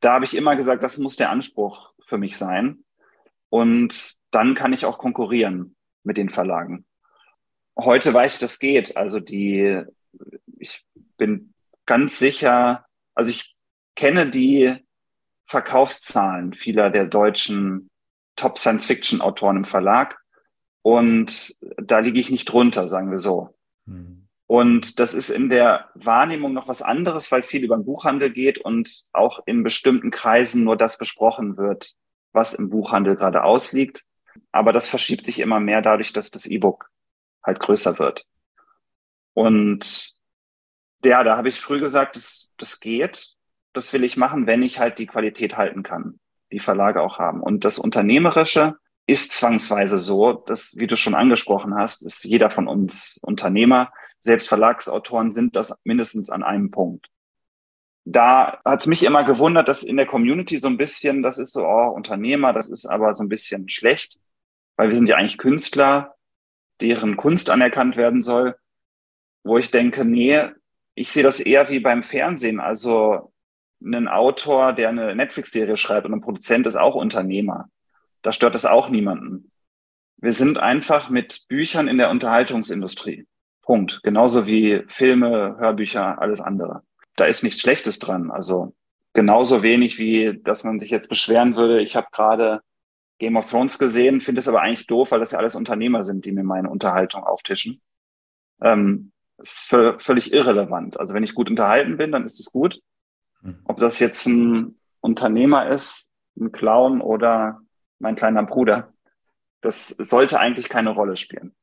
Da 0.00 0.14
habe 0.14 0.24
ich 0.24 0.36
immer 0.36 0.56
gesagt, 0.56 0.82
das 0.82 0.98
muss 0.98 1.16
der 1.16 1.30
Anspruch 1.30 1.92
für 2.04 2.18
mich 2.18 2.36
sein. 2.36 2.84
Und 3.48 4.16
dann 4.30 4.54
kann 4.54 4.72
ich 4.72 4.84
auch 4.84 4.98
konkurrieren 4.98 5.74
mit 6.02 6.18
den 6.18 6.28
Verlagen 6.28 6.84
heute 7.78 8.12
weiß 8.12 8.34
ich, 8.34 8.40
das 8.40 8.58
geht. 8.58 8.96
Also 8.96 9.20
die, 9.20 9.82
ich 10.58 10.84
bin 11.16 11.54
ganz 11.86 12.18
sicher, 12.18 12.86
also 13.14 13.30
ich 13.30 13.54
kenne 13.96 14.28
die 14.28 14.76
Verkaufszahlen 15.46 16.52
vieler 16.52 16.90
der 16.90 17.06
deutschen 17.06 17.90
Top 18.36 18.58
Science 18.58 18.86
Fiction 18.86 19.20
Autoren 19.20 19.56
im 19.56 19.64
Verlag 19.64 20.18
und 20.82 21.56
da 21.82 21.98
liege 21.98 22.20
ich 22.20 22.30
nicht 22.30 22.46
drunter, 22.46 22.88
sagen 22.88 23.10
wir 23.10 23.18
so. 23.18 23.56
Mhm. 23.86 24.28
Und 24.46 24.98
das 24.98 25.12
ist 25.12 25.28
in 25.28 25.50
der 25.50 25.90
Wahrnehmung 25.94 26.54
noch 26.54 26.68
was 26.68 26.80
anderes, 26.80 27.30
weil 27.30 27.42
viel 27.42 27.64
über 27.64 27.76
den 27.76 27.84
Buchhandel 27.84 28.30
geht 28.30 28.58
und 28.58 29.04
auch 29.12 29.40
in 29.44 29.62
bestimmten 29.62 30.10
Kreisen 30.10 30.64
nur 30.64 30.76
das 30.76 30.96
besprochen 30.96 31.58
wird, 31.58 31.94
was 32.32 32.54
im 32.54 32.70
Buchhandel 32.70 33.16
gerade 33.16 33.44
ausliegt. 33.44 34.04
Aber 34.50 34.72
das 34.72 34.88
verschiebt 34.88 35.26
sich 35.26 35.40
immer 35.40 35.60
mehr 35.60 35.82
dadurch, 35.82 36.14
dass 36.14 36.30
das 36.30 36.46
E-Book 36.46 36.88
halt 37.44 37.60
größer 37.60 37.98
wird. 37.98 38.24
Und 39.34 40.12
ja, 41.04 41.22
da 41.22 41.36
habe 41.36 41.48
ich 41.48 41.60
früh 41.60 41.78
gesagt, 41.78 42.16
das, 42.16 42.50
das 42.56 42.80
geht. 42.80 43.34
Das 43.72 43.92
will 43.92 44.04
ich 44.04 44.16
machen, 44.16 44.46
wenn 44.46 44.62
ich 44.62 44.80
halt 44.80 44.98
die 44.98 45.06
Qualität 45.06 45.56
halten 45.56 45.82
kann, 45.82 46.18
die 46.50 46.58
Verlage 46.58 47.02
auch 47.02 47.18
haben. 47.18 47.42
Und 47.42 47.64
das 47.64 47.78
Unternehmerische 47.78 48.76
ist 49.06 49.32
zwangsweise 49.32 49.98
so, 49.98 50.32
dass, 50.32 50.76
wie 50.76 50.86
du 50.86 50.96
schon 50.96 51.14
angesprochen 51.14 51.74
hast, 51.74 52.04
ist 52.04 52.24
jeder 52.24 52.50
von 52.50 52.68
uns 52.68 53.18
Unternehmer. 53.22 53.90
Selbst 54.18 54.48
Verlagsautoren 54.48 55.30
sind 55.30 55.56
das 55.56 55.74
mindestens 55.84 56.30
an 56.30 56.42
einem 56.42 56.70
Punkt. 56.70 57.08
Da 58.04 58.58
hat 58.64 58.80
es 58.80 58.86
mich 58.86 59.02
immer 59.02 59.24
gewundert, 59.24 59.68
dass 59.68 59.82
in 59.82 59.96
der 59.96 60.06
Community 60.06 60.58
so 60.58 60.68
ein 60.68 60.78
bisschen, 60.78 61.22
das 61.22 61.38
ist 61.38 61.52
so, 61.52 61.64
oh, 61.64 61.90
Unternehmer, 61.94 62.52
das 62.52 62.68
ist 62.68 62.86
aber 62.86 63.14
so 63.14 63.22
ein 63.22 63.28
bisschen 63.28 63.68
schlecht, 63.68 64.18
weil 64.76 64.88
wir 64.88 64.96
sind 64.96 65.08
ja 65.08 65.16
eigentlich 65.16 65.38
Künstler 65.38 66.14
deren 66.80 67.16
Kunst 67.16 67.50
anerkannt 67.50 67.96
werden 67.96 68.22
soll, 68.22 68.56
wo 69.44 69.58
ich 69.58 69.70
denke, 69.70 70.04
nee, 70.04 70.42
ich 70.94 71.10
sehe 71.10 71.22
das 71.22 71.40
eher 71.40 71.68
wie 71.68 71.80
beim 71.80 72.02
Fernsehen. 72.02 72.60
Also 72.60 73.32
ein 73.82 74.08
Autor, 74.08 74.72
der 74.72 74.88
eine 74.88 75.14
Netflix-Serie 75.14 75.76
schreibt 75.76 76.06
und 76.06 76.14
ein 76.14 76.20
Produzent 76.20 76.66
ist 76.66 76.76
auch 76.76 76.94
Unternehmer. 76.94 77.68
Da 78.22 78.32
stört 78.32 78.54
es 78.54 78.66
auch 78.66 78.88
niemanden. 78.88 79.50
Wir 80.16 80.32
sind 80.32 80.58
einfach 80.58 81.10
mit 81.10 81.46
Büchern 81.48 81.86
in 81.86 81.98
der 81.98 82.10
Unterhaltungsindustrie. 82.10 83.26
Punkt. 83.62 84.00
Genauso 84.02 84.46
wie 84.46 84.82
Filme, 84.88 85.56
Hörbücher, 85.58 86.20
alles 86.20 86.40
andere. 86.40 86.82
Da 87.16 87.26
ist 87.26 87.44
nichts 87.44 87.60
Schlechtes 87.60 87.98
dran. 87.98 88.30
Also 88.30 88.74
genauso 89.12 89.62
wenig 89.62 89.98
wie, 89.98 90.40
dass 90.42 90.64
man 90.64 90.80
sich 90.80 90.90
jetzt 90.90 91.08
beschweren 91.08 91.54
würde, 91.54 91.80
ich 91.80 91.94
habe 91.94 92.08
gerade 92.10 92.60
Game 93.18 93.36
of 93.36 93.50
Thrones 93.50 93.78
gesehen, 93.78 94.20
finde 94.20 94.38
es 94.40 94.48
aber 94.48 94.62
eigentlich 94.62 94.86
doof, 94.86 95.10
weil 95.10 95.20
das 95.20 95.32
ja 95.32 95.38
alles 95.38 95.54
Unternehmer 95.54 96.02
sind, 96.04 96.24
die 96.24 96.32
mir 96.32 96.44
meine 96.44 96.70
Unterhaltung 96.70 97.24
auftischen. 97.24 97.80
Ähm, 98.60 99.12
ist 99.38 99.66
völlig 99.66 100.32
irrelevant. 100.32 100.98
Also 100.98 101.14
wenn 101.14 101.22
ich 101.22 101.34
gut 101.34 101.48
unterhalten 101.48 101.96
bin, 101.96 102.12
dann 102.12 102.24
ist 102.24 102.40
es 102.40 102.50
gut. 102.50 102.80
Hm. 103.42 103.60
Ob 103.64 103.78
das 103.78 104.00
jetzt 104.00 104.26
ein 104.26 104.78
Unternehmer 105.00 105.70
ist, 105.70 106.10
ein 106.36 106.52
Clown 106.52 107.00
oder 107.00 107.60
mein 107.98 108.16
kleiner 108.16 108.42
Bruder, 108.42 108.92
das 109.60 109.88
sollte 109.88 110.38
eigentlich 110.38 110.68
keine 110.68 110.90
Rolle 110.90 111.16
spielen. 111.16 111.54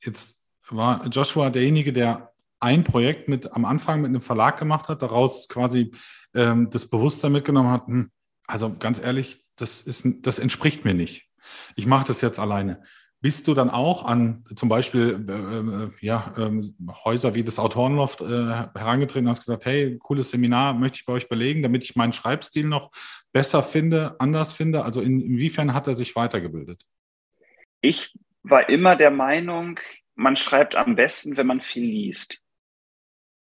Jetzt 0.00 0.42
war 0.70 1.04
Joshua 1.06 1.50
derjenige, 1.50 1.92
der 1.92 2.32
ein 2.60 2.84
Projekt 2.84 3.28
mit 3.28 3.52
am 3.52 3.64
Anfang 3.64 4.00
mit 4.00 4.08
einem 4.08 4.22
Verlag 4.22 4.58
gemacht 4.58 4.88
hat, 4.88 5.02
daraus 5.02 5.48
quasi 5.48 5.92
ähm, 6.34 6.70
das 6.70 6.88
Bewusstsein 6.88 7.32
mitgenommen 7.32 7.70
hat, 7.70 7.86
hm, 7.86 8.10
also 8.46 8.74
ganz 8.76 9.00
ehrlich, 9.00 9.47
das, 9.60 9.82
ist, 9.82 10.06
das 10.20 10.38
entspricht 10.38 10.84
mir 10.84 10.94
nicht. 10.94 11.28
Ich 11.76 11.86
mache 11.86 12.06
das 12.06 12.20
jetzt 12.20 12.38
alleine. 12.38 12.82
Bist 13.20 13.48
du 13.48 13.54
dann 13.54 13.68
auch 13.68 14.04
an 14.04 14.44
zum 14.54 14.68
Beispiel 14.68 15.26
äh, 15.28 15.32
äh, 15.32 15.90
ja, 16.00 16.32
äh, 16.36 16.62
Häuser 17.04 17.34
wie 17.34 17.42
das 17.42 17.58
Autorenloft 17.58 18.20
äh, 18.20 18.24
herangetreten 18.24 19.26
und 19.26 19.30
hast 19.30 19.44
gesagt, 19.44 19.64
hey, 19.66 19.98
cooles 19.98 20.30
Seminar 20.30 20.72
möchte 20.74 20.98
ich 21.00 21.04
bei 21.04 21.14
euch 21.14 21.28
belegen, 21.28 21.62
damit 21.62 21.82
ich 21.82 21.96
meinen 21.96 22.12
Schreibstil 22.12 22.66
noch 22.66 22.92
besser 23.32 23.64
finde, 23.64 24.14
anders 24.20 24.52
finde? 24.52 24.84
Also 24.84 25.00
in, 25.00 25.20
inwiefern 25.20 25.74
hat 25.74 25.88
er 25.88 25.94
sich 25.94 26.14
weitergebildet? 26.14 26.82
Ich 27.80 28.16
war 28.44 28.68
immer 28.68 28.94
der 28.94 29.10
Meinung, 29.10 29.80
man 30.14 30.36
schreibt 30.36 30.76
am 30.76 30.94
besten, 30.94 31.36
wenn 31.36 31.46
man 31.46 31.60
viel 31.60 31.84
liest. 31.84 32.40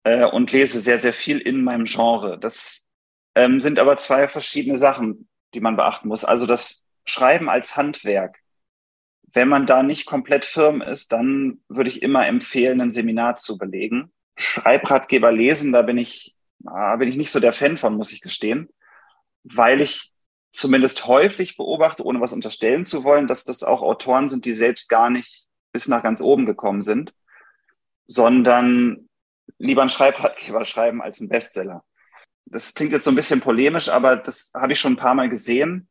Äh, 0.04 0.24
und 0.24 0.50
lese 0.50 0.80
sehr, 0.80 0.98
sehr 0.98 1.12
viel 1.12 1.38
in 1.38 1.62
meinem 1.62 1.84
Genre. 1.84 2.38
Das 2.38 2.84
ähm, 3.36 3.60
sind 3.60 3.78
aber 3.78 3.96
zwei 3.96 4.26
verschiedene 4.26 4.76
Sachen, 4.76 5.28
die 5.54 5.60
man 5.60 5.76
beachten 5.76 6.08
muss. 6.08 6.24
Also 6.24 6.46
das 6.46 6.86
Schreiben 7.04 7.48
als 7.48 7.76
Handwerk. 7.76 8.38
Wenn 9.34 9.48
man 9.48 9.66
da 9.66 9.82
nicht 9.82 10.06
komplett 10.06 10.44
firm 10.44 10.82
ist, 10.82 11.12
dann 11.12 11.62
würde 11.68 11.88
ich 11.88 12.02
immer 12.02 12.26
empfehlen, 12.26 12.80
ein 12.80 12.90
Seminar 12.90 13.36
zu 13.36 13.56
belegen. 13.56 14.12
Schreibratgeber 14.36 15.32
lesen, 15.32 15.72
da 15.72 15.82
bin 15.82 15.98
ich, 15.98 16.36
da 16.58 16.96
bin 16.96 17.08
ich 17.08 17.16
nicht 17.16 17.30
so 17.30 17.40
der 17.40 17.52
Fan 17.52 17.78
von, 17.78 17.96
muss 17.96 18.12
ich 18.12 18.20
gestehen, 18.20 18.68
weil 19.42 19.80
ich 19.80 20.12
zumindest 20.50 21.06
häufig 21.06 21.56
beobachte, 21.56 22.04
ohne 22.04 22.20
was 22.20 22.34
unterstellen 22.34 22.84
zu 22.84 23.04
wollen, 23.04 23.26
dass 23.26 23.44
das 23.44 23.62
auch 23.62 23.80
Autoren 23.80 24.28
sind, 24.28 24.44
die 24.44 24.52
selbst 24.52 24.88
gar 24.88 25.08
nicht 25.08 25.48
bis 25.72 25.88
nach 25.88 26.02
ganz 26.02 26.20
oben 26.20 26.44
gekommen 26.44 26.82
sind, 26.82 27.14
sondern 28.04 29.08
lieber 29.58 29.80
einen 29.80 29.90
Schreibratgeber 29.90 30.66
schreiben 30.66 31.00
als 31.00 31.20
einen 31.20 31.30
Bestseller 31.30 31.84
das 32.46 32.74
klingt 32.74 32.92
jetzt 32.92 33.04
so 33.04 33.10
ein 33.10 33.16
bisschen 33.16 33.40
polemisch, 33.40 33.88
aber 33.88 34.16
das 34.16 34.52
habe 34.54 34.72
ich 34.72 34.80
schon 34.80 34.94
ein 34.94 34.96
paar 34.96 35.14
Mal 35.14 35.28
gesehen. 35.28 35.88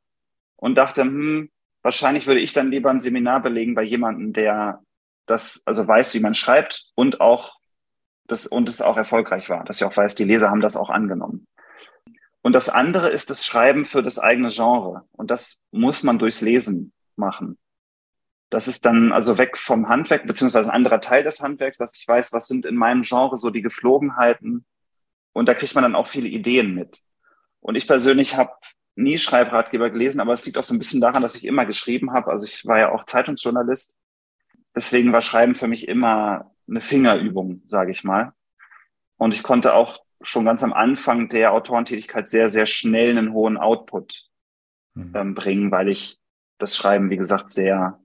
und 0.58 0.76
dachte, 0.76 1.02
hm, 1.02 1.50
wahrscheinlich 1.82 2.28
würde 2.28 2.40
ich 2.40 2.54
dann 2.54 2.70
lieber 2.70 2.92
ein 2.92 3.00
Seminar 3.00 3.42
belegen 3.42 3.74
bei 3.74 3.82
jemandem, 3.84 4.32
der 4.32 4.84
das, 5.26 5.64
also 5.66 5.88
weiß, 5.88 6.14
wie 6.14 6.20
man 6.20 6.36
schreibt 6.36 6.86
und 6.96 7.20
auch 7.22 7.58
das, 8.28 8.46
und 8.48 8.70
es 8.70 8.82
auch 8.82 8.98
erfolgreich 8.98 9.50
war, 9.50 9.64
dass 9.66 9.78
ich 9.78 9.84
auch 9.86 9.98
weiß, 9.98 10.16
die 10.16 10.24
Leser 10.24 10.50
haben 10.52 10.62
das 10.62 10.78
auch 10.78 10.90
angenommen. 10.90 11.48
Und 12.42 12.56
das 12.56 12.70
andere 12.70 13.10
ist 13.10 13.30
das 13.30 13.46
Schreiben 13.46 13.86
für 13.86 14.02
das 14.02 14.20
eigene 14.20 14.50
Genre. 14.50 15.08
Und 15.12 15.32
das 15.32 15.60
muss 15.72 16.04
man 16.04 16.18
durchs 16.18 16.42
Lesen 16.42 16.92
machen. 17.16 17.58
Das 18.50 18.68
ist 18.68 18.86
dann 18.86 19.12
also 19.12 19.38
weg 19.38 19.58
vom 19.58 19.88
Handwerk, 19.88 20.28
beziehungsweise 20.28 20.70
ein 20.70 20.76
anderer 20.76 21.02
Teil 21.02 21.24
des 21.24 21.40
Handwerks, 21.42 21.78
dass 21.78 21.98
ich 21.98 22.08
weiß, 22.08 22.34
was 22.34 22.48
sind 22.48 22.66
in 22.66 22.76
meinem 22.76 23.04
Genre 23.04 23.38
so 23.38 23.50
die 23.50 23.62
Geflogenheiten. 23.62 24.66
Und 25.34 25.48
da 25.48 25.54
kriegt 25.54 25.76
man 25.76 25.84
dann 25.84 25.96
auch 25.96 26.08
viele 26.08 26.28
Ideen 26.28 26.74
mit. 26.74 27.02
Und 27.60 27.76
ich 27.76 27.88
persönlich 27.88 28.36
habe 28.36 28.52
nie 28.96 29.18
Schreibratgeber 29.18 29.90
gelesen, 29.90 30.20
aber 30.20 30.34
es 30.34 30.46
liegt 30.46 30.58
auch 30.58 30.64
so 30.64 30.74
ein 30.74 30.80
bisschen 30.80 31.02
daran, 31.02 31.22
dass 31.22 31.36
ich 31.36 31.46
immer 31.46 31.66
geschrieben 31.66 32.14
habe. 32.14 32.32
Also 32.32 32.46
ich 32.46 32.66
war 32.66 32.80
ja 32.80 32.92
auch 32.92 33.06
Zeitungsjournalist. 33.06 33.96
Deswegen 34.76 35.14
war 35.14 35.22
Schreiben 35.22 35.56
für 35.56 35.68
mich 35.68 35.88
immer 35.88 36.52
eine 36.68 36.82
Fingerübung, 36.82 37.62
sage 37.66 37.92
ich 37.92 38.04
mal. 38.04 38.34
Und 39.18 39.34
ich 39.34 39.44
konnte 39.44 39.74
auch 39.74 40.00
schon 40.22 40.46
ganz 40.46 40.64
am 40.64 40.74
Anfang 40.74 41.30
der 41.30 41.54
Autorentätigkeit 41.54 42.28
sehr, 42.28 42.50
sehr 42.50 42.66
schnell 42.66 43.12
einen 43.12 43.34
hohen 43.34 43.58
Output 43.58 44.24
mhm. 44.94 45.14
ähm, 45.16 45.36
bringen, 45.36 45.72
weil 45.72 45.90
ich 45.90 46.20
das 46.58 46.76
Schreiben, 46.76 47.10
wie 47.10 47.18
gesagt, 47.18 47.50
sehr 47.50 48.00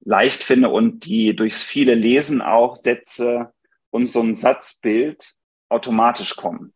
leicht 0.00 0.44
finde 0.44 0.68
und 0.68 1.06
die 1.06 1.34
durchs 1.34 1.62
viele 1.62 1.94
Lesen 1.94 2.42
auch 2.42 2.76
Sätze 2.76 3.52
und 3.90 4.06
so 4.06 4.20
ein 4.20 4.34
Satzbild 4.34 5.34
automatisch 5.74 6.36
kommen. 6.36 6.72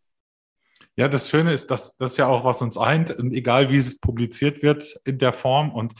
Ja, 0.97 1.09
das 1.09 1.31
Schöne 1.31 1.53
ist, 1.53 1.71
dass 1.71 1.97
das 1.97 2.17
ja 2.17 2.27
auch 2.27 2.45
was 2.45 2.61
uns 2.61 2.77
eint, 2.77 3.17
egal 3.19 3.71
wie 3.71 3.77
es 3.77 3.99
publiziert 3.99 4.63
wird 4.63 4.85
in 5.05 5.19
der 5.19 5.33
Form. 5.33 5.71
Und 5.71 5.95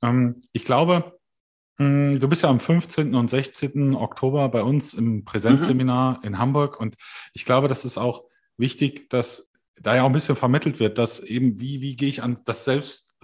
ähm, 0.00 0.40
ich 0.52 0.64
glaube, 0.64 1.18
hm, 1.78 2.20
Du 2.20 2.28
bist 2.28 2.42
ja 2.42 2.50
am 2.50 2.60
15. 2.60 3.14
und 3.14 3.28
16. 3.28 3.96
Oktober 3.96 4.48
bei 4.48 4.62
uns 4.62 4.94
im 4.94 5.24
Präsenzseminar 5.24 6.18
mhm. 6.18 6.24
in 6.24 6.38
Hamburg 6.38 6.80
und 6.80 6.94
ich 7.32 7.44
glaube, 7.44 7.68
das 7.68 7.84
ist 7.84 7.98
auch 7.98 8.24
wichtig, 8.56 9.10
dass 9.10 9.52
da 9.80 9.96
ja 9.96 10.02
auch 10.02 10.06
ein 10.06 10.12
bisschen 10.12 10.36
vermittelt 10.36 10.78
wird, 10.78 10.98
dass 10.98 11.18
eben, 11.18 11.60
wie, 11.60 11.80
wie 11.80 11.96
gehe 11.96 12.08
ich 12.08 12.22
an 12.22 12.40
das 12.44 12.64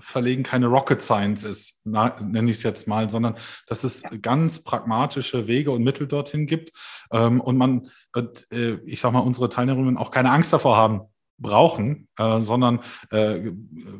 Selbstverlegen 0.00 0.44
keine 0.44 0.66
Rocket 0.66 1.02
Science 1.02 1.44
ist, 1.44 1.84
nenne 1.84 2.50
ich 2.50 2.58
es 2.58 2.62
jetzt 2.62 2.88
mal, 2.88 3.10
sondern 3.10 3.36
dass 3.66 3.84
es 3.84 4.02
ganz 4.22 4.62
pragmatische 4.62 5.46
Wege 5.46 5.70
und 5.70 5.82
Mittel 5.82 6.06
dorthin 6.08 6.46
gibt 6.46 6.72
ähm, 7.12 7.40
und 7.40 7.56
man, 7.56 7.90
und, 8.14 8.50
äh, 8.50 8.78
ich 8.84 9.00
sag 9.00 9.12
mal, 9.12 9.20
unsere 9.20 9.48
Teilnehmerinnen 9.48 9.98
auch 9.98 10.10
keine 10.10 10.30
Angst 10.30 10.52
davor 10.52 10.76
haben, 10.76 11.02
brauchen, 11.38 12.08
äh, 12.18 12.40
sondern 12.40 12.80
äh, 13.10 13.50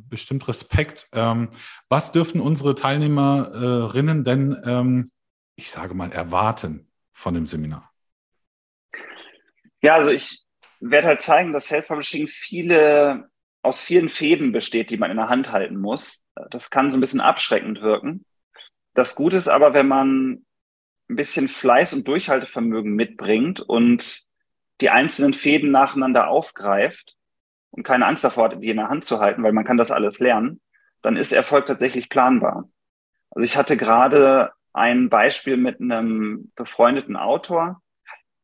bestimmt 0.09 0.47
Respekt. 0.49 1.09
Ähm, 1.13 1.51
was 1.89 2.13
dürfen 2.13 2.41
unsere 2.41 2.75
Teilnehmerinnen 2.75 4.25
denn, 4.25 4.57
ähm, 4.65 5.11
ich 5.57 5.71
sage 5.71 5.95
mal, 5.95 6.13
erwarten 6.13 6.91
von 7.13 7.35
dem 7.35 7.47
Seminar? 7.47 7.91
Ja, 9.83 9.95
also 9.95 10.11
ich 10.11 10.43
werde 10.81 11.09
halt 11.09 11.21
zeigen, 11.21 11.53
dass 11.53 11.67
Self-Publishing 11.67 12.29
viele 12.29 13.31
aus 13.63 13.83
vielen 13.83 14.09
Fäden 14.09 14.53
besteht, 14.53 14.91
die 14.91 14.97
man 14.97 15.11
in 15.11 15.17
der 15.17 15.29
Hand 15.29 15.53
halten 15.53 15.77
muss. 15.77 16.25
Das 16.51 16.71
kann 16.71 16.91
so 16.91 16.97
ein 16.97 17.01
bisschen 17.01 17.21
abschreckend 17.21 17.83
wirken. 17.83 18.25
Das 18.95 19.15
Gute 19.15 19.37
ist 19.37 19.49
aber, 19.49 19.75
wenn 19.75 19.89
man 19.89 20.45
ein 21.09 21.17
bisschen 21.17 21.49
Fleiß 21.49 21.93
und 21.93 22.09
Durchhaltevermögen 22.09 22.95
mitbringt 22.95 23.61
und 23.61 24.23
die 24.81 24.91
einzelnen 24.91 25.35
Fäden 25.35 25.71
nacheinander 25.71 26.29
aufgreift, 26.29 27.17
und 27.71 27.85
keine 27.85 28.07
Angst 28.07 28.25
davor 28.25 28.45
hat, 28.45 28.63
die 28.63 28.71
in 28.71 28.77
der 28.77 28.89
Hand 28.89 29.05
zu 29.05 29.21
halten, 29.21 29.43
weil 29.43 29.53
man 29.53 29.65
kann 29.65 29.77
das 29.77 29.91
alles 29.91 30.19
lernen, 30.19 30.61
dann 31.03 31.17
ist 31.17 31.33
Erfolg 31.33 31.67
tatsächlich 31.67 32.09
planbar. 32.09 32.69
Also 33.31 33.45
ich 33.45 33.57
hatte 33.57 33.77
gerade 33.77 34.53
ein 34.73 35.09
Beispiel 35.09 35.57
mit 35.57 35.81
einem 35.81 36.53
befreundeten 36.57 37.17
Autor, 37.17 37.81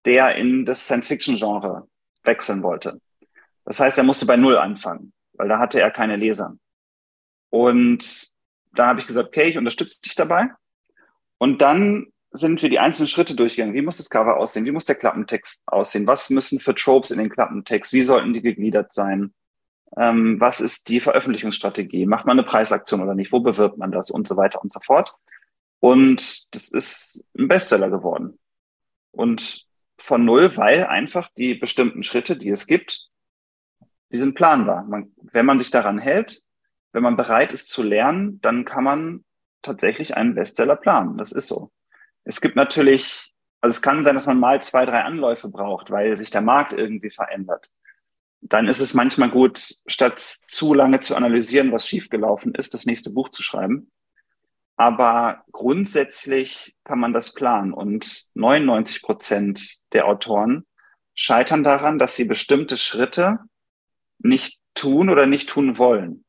der 0.04 0.36
in 0.36 0.64
das 0.64 0.84
Science-Fiction-Genre 0.86 1.88
wechseln 2.22 2.62
wollte. 2.62 3.00
Das 3.66 3.80
heißt, 3.80 3.98
er 3.98 4.04
musste 4.04 4.26
bei 4.26 4.36
Null 4.36 4.56
anfangen, 4.56 5.12
weil 5.34 5.48
da 5.48 5.58
hatte 5.58 5.80
er 5.80 5.90
keine 5.90 6.16
Leser. 6.16 6.56
Und 7.50 8.28
da 8.72 8.86
habe 8.86 9.00
ich 9.00 9.06
gesagt, 9.06 9.28
okay, 9.28 9.48
ich 9.48 9.58
unterstütze 9.58 10.00
dich 10.00 10.14
dabei. 10.14 10.48
Und 11.38 11.60
dann 11.60 12.06
sind 12.30 12.62
wir 12.62 12.70
die 12.70 12.78
einzelnen 12.78 13.08
Schritte 13.08 13.34
durchgegangen. 13.34 13.74
Wie 13.74 13.82
muss 13.82 13.96
das 13.96 14.10
Cover 14.10 14.36
aussehen? 14.36 14.64
Wie 14.64 14.72
muss 14.72 14.84
der 14.84 14.94
Klappentext 14.94 15.62
aussehen? 15.66 16.06
Was 16.06 16.30
müssen 16.30 16.60
für 16.60 16.74
Tropes 16.74 17.10
in 17.10 17.18
den 17.18 17.30
Klappentext? 17.30 17.92
Wie 17.92 18.00
sollten 18.02 18.32
die 18.32 18.42
gegliedert 18.42 18.92
sein? 18.92 19.34
Ähm, 19.96 20.38
was 20.38 20.60
ist 20.60 20.88
die 20.88 21.00
Veröffentlichungsstrategie? 21.00 22.06
Macht 22.06 22.26
man 22.26 22.38
eine 22.38 22.46
Preisaktion 22.46 23.02
oder 23.02 23.14
nicht? 23.14 23.32
Wo 23.32 23.40
bewirbt 23.40 23.78
man 23.78 23.90
das? 23.90 24.10
Und 24.10 24.28
so 24.28 24.36
weiter 24.36 24.60
und 24.62 24.70
so 24.70 24.80
fort. 24.80 25.12
Und 25.80 26.54
das 26.54 26.68
ist 26.68 27.24
ein 27.38 27.48
Bestseller 27.48 27.90
geworden. 27.90 28.38
Und 29.12 29.64
von 29.98 30.24
null, 30.24 30.56
weil 30.56 30.84
einfach 30.84 31.30
die 31.36 31.54
bestimmten 31.54 32.02
Schritte, 32.02 32.36
die 32.36 32.50
es 32.50 32.66
gibt, 32.66 33.08
die 34.12 34.18
sind 34.18 34.34
planbar. 34.34 34.84
Man, 34.84 35.12
wenn 35.22 35.46
man 35.46 35.58
sich 35.58 35.70
daran 35.70 35.98
hält, 35.98 36.42
wenn 36.92 37.02
man 37.02 37.16
bereit 37.16 37.52
ist 37.52 37.68
zu 37.68 37.82
lernen, 37.82 38.40
dann 38.40 38.64
kann 38.64 38.84
man 38.84 39.24
tatsächlich 39.62 40.16
einen 40.16 40.34
Bestseller 40.34 40.76
planen. 40.76 41.18
Das 41.18 41.32
ist 41.32 41.48
so. 41.48 41.70
Es 42.24 42.40
gibt 42.40 42.56
natürlich, 42.56 43.32
also 43.60 43.70
es 43.76 43.82
kann 43.82 44.04
sein, 44.04 44.14
dass 44.14 44.26
man 44.26 44.40
mal 44.40 44.60
zwei, 44.62 44.86
drei 44.86 45.02
Anläufe 45.02 45.48
braucht, 45.48 45.90
weil 45.90 46.16
sich 46.16 46.30
der 46.30 46.40
Markt 46.40 46.72
irgendwie 46.72 47.10
verändert. 47.10 47.70
Dann 48.40 48.68
ist 48.68 48.80
es 48.80 48.94
manchmal 48.94 49.30
gut, 49.30 49.76
statt 49.86 50.18
zu 50.20 50.74
lange 50.74 51.00
zu 51.00 51.16
analysieren, 51.16 51.72
was 51.72 51.86
schiefgelaufen 51.86 52.54
ist, 52.54 52.74
das 52.74 52.86
nächste 52.86 53.10
Buch 53.10 53.28
zu 53.28 53.42
schreiben. 53.42 53.90
Aber 54.76 55.42
grundsätzlich 55.52 56.76
kann 56.84 57.00
man 57.00 57.12
das 57.12 57.32
planen 57.32 57.72
und 57.72 58.26
99 58.34 59.02
Prozent 59.02 59.78
der 59.92 60.06
Autoren 60.06 60.66
scheitern 61.14 61.64
daran, 61.64 61.98
dass 61.98 62.14
sie 62.14 62.24
bestimmte 62.26 62.76
Schritte 62.76 63.38
nicht 64.18 64.60
tun 64.74 65.08
oder 65.08 65.26
nicht 65.26 65.48
tun 65.48 65.78
wollen. 65.78 66.24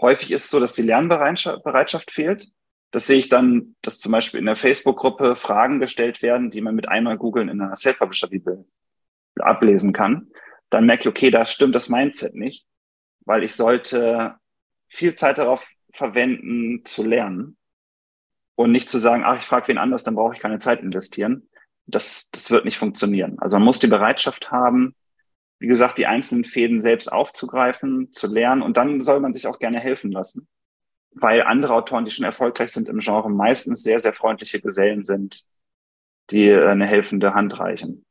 Häufig 0.00 0.30
ist 0.30 0.44
es 0.44 0.50
so, 0.50 0.60
dass 0.60 0.72
die 0.72 0.82
Lernbereitschaft 0.82 2.10
fehlt 2.10 2.50
das 2.90 3.06
sehe 3.06 3.18
ich 3.18 3.28
dann, 3.28 3.76
dass 3.82 4.00
zum 4.00 4.12
Beispiel 4.12 4.40
in 4.40 4.46
der 4.46 4.56
Facebook-Gruppe 4.56 5.36
Fragen 5.36 5.78
gestellt 5.78 6.22
werden, 6.22 6.50
die 6.50 6.60
man 6.60 6.74
mit 6.74 6.88
einmal 6.88 7.18
googeln 7.18 7.48
in 7.48 7.60
einer 7.60 7.76
Self-Publisher-Bibel 7.76 8.64
ablesen 9.38 9.92
kann. 9.92 10.28
Dann 10.70 10.86
merke 10.86 11.02
ich, 11.02 11.08
okay, 11.08 11.30
da 11.30 11.46
stimmt 11.46 11.74
das 11.74 11.88
Mindset 11.88 12.34
nicht, 12.34 12.66
weil 13.24 13.44
ich 13.44 13.54
sollte 13.54 14.36
viel 14.88 15.14
Zeit 15.14 15.38
darauf 15.38 15.70
verwenden, 15.92 16.84
zu 16.84 17.04
lernen 17.04 17.56
und 18.56 18.72
nicht 18.72 18.88
zu 18.88 18.98
sagen, 18.98 19.22
ach, 19.24 19.38
ich 19.38 19.46
frage 19.46 19.68
wen 19.68 19.78
anders, 19.78 20.02
dann 20.02 20.16
brauche 20.16 20.34
ich 20.34 20.40
keine 20.40 20.58
Zeit 20.58 20.80
investieren. 20.82 21.48
Das, 21.86 22.30
das 22.30 22.50
wird 22.50 22.64
nicht 22.64 22.78
funktionieren. 22.78 23.38
Also 23.38 23.56
man 23.56 23.64
muss 23.64 23.78
die 23.78 23.86
Bereitschaft 23.86 24.50
haben, 24.50 24.96
wie 25.60 25.68
gesagt, 25.68 25.98
die 25.98 26.06
einzelnen 26.06 26.44
Fäden 26.44 26.80
selbst 26.80 27.12
aufzugreifen, 27.12 28.12
zu 28.12 28.26
lernen 28.26 28.62
und 28.62 28.76
dann 28.76 29.00
soll 29.00 29.20
man 29.20 29.32
sich 29.32 29.46
auch 29.46 29.60
gerne 29.60 29.78
helfen 29.78 30.10
lassen 30.10 30.48
weil 31.12 31.42
andere 31.42 31.74
Autoren, 31.74 32.04
die 32.04 32.10
schon 32.10 32.24
erfolgreich 32.24 32.72
sind 32.72 32.88
im 32.88 33.00
Genre, 33.00 33.30
meistens 33.30 33.82
sehr, 33.82 33.98
sehr 33.98 34.12
freundliche 34.12 34.60
Gesellen 34.60 35.02
sind, 35.02 35.44
die 36.30 36.48
äh, 36.48 36.68
eine 36.68 36.86
helfende 36.86 37.34
Hand 37.34 37.58
reichen. 37.58 38.04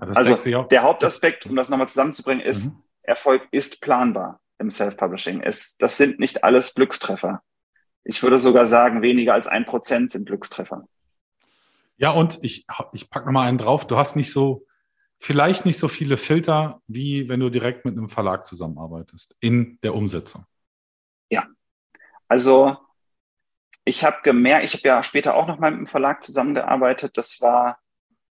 Ja, 0.00 0.08
also 0.08 0.36
der 0.36 0.82
Hauptaspekt, 0.82 1.46
um 1.46 1.56
das 1.56 1.68
nochmal 1.68 1.88
zusammenzubringen, 1.88 2.44
ist, 2.44 2.66
mhm. 2.66 2.82
Erfolg 3.02 3.48
ist 3.50 3.80
planbar 3.80 4.40
im 4.58 4.70
Self-Publishing. 4.70 5.42
Das 5.42 5.96
sind 5.96 6.18
nicht 6.18 6.44
alles 6.44 6.74
Glückstreffer. 6.74 7.42
Ich 8.04 8.22
würde 8.22 8.38
sogar 8.38 8.66
sagen, 8.66 9.02
weniger 9.02 9.34
als 9.34 9.46
ein 9.46 9.64
Prozent 9.64 10.10
sind 10.10 10.26
Glückstreffer. 10.26 10.84
Ja, 11.96 12.10
und 12.10 12.38
ich, 12.42 12.66
ich 12.92 13.10
packe 13.10 13.26
nochmal 13.26 13.48
einen 13.48 13.58
drauf. 13.58 13.86
Du 13.86 13.96
hast 13.96 14.16
nicht 14.16 14.32
so, 14.32 14.66
vielleicht 15.22 15.64
nicht 15.64 15.78
so 15.78 15.86
viele 15.86 16.16
Filter, 16.16 16.82
wie 16.88 17.28
wenn 17.28 17.38
du 17.38 17.48
direkt 17.48 17.84
mit 17.84 17.96
einem 17.96 18.08
Verlag 18.08 18.44
zusammenarbeitest 18.44 19.36
in 19.38 19.78
der 19.82 19.94
Umsetzung. 19.94 20.44
Ja, 21.30 21.46
also 22.26 22.76
ich 23.84 24.02
habe 24.02 24.18
gemerkt, 24.24 24.64
ich 24.64 24.74
habe 24.74 24.88
ja 24.88 25.02
später 25.04 25.36
auch 25.36 25.46
noch 25.46 25.60
mal 25.60 25.70
mit 25.70 25.78
dem 25.78 25.86
Verlag 25.86 26.24
zusammengearbeitet. 26.24 27.16
Das 27.16 27.40
war 27.40 27.78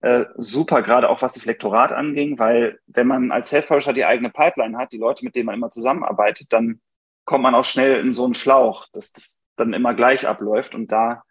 äh, 0.01 0.25
super, 0.37 0.83
gerade 0.83 1.09
auch 1.09 1.23
was 1.23 1.33
das 1.33 1.45
Lektorat 1.45 1.91
anging, 1.91 2.37
weil 2.37 2.79
wenn 2.85 3.07
man 3.07 3.31
als 3.31 3.49
Self-Publisher 3.49 3.93
die 3.93 4.05
eigene 4.05 4.29
Pipeline 4.29 4.77
hat, 4.77 4.93
die 4.93 4.99
Leute, 4.99 5.25
mit 5.25 5.35
denen 5.35 5.47
man 5.47 5.55
immer 5.55 5.71
zusammenarbeitet, 5.71 6.53
dann 6.53 6.81
kommt 7.25 7.41
man 7.41 7.55
auch 7.55 7.65
schnell 7.65 7.99
in 7.99 8.13
so 8.13 8.25
einen 8.25 8.35
Schlauch, 8.35 8.85
dass 8.93 9.11
das 9.11 9.41
dann 9.55 9.73
immer 9.73 9.95
gleich 9.95 10.27
abläuft. 10.27 10.75
Und 10.75 10.91
da 10.91 11.23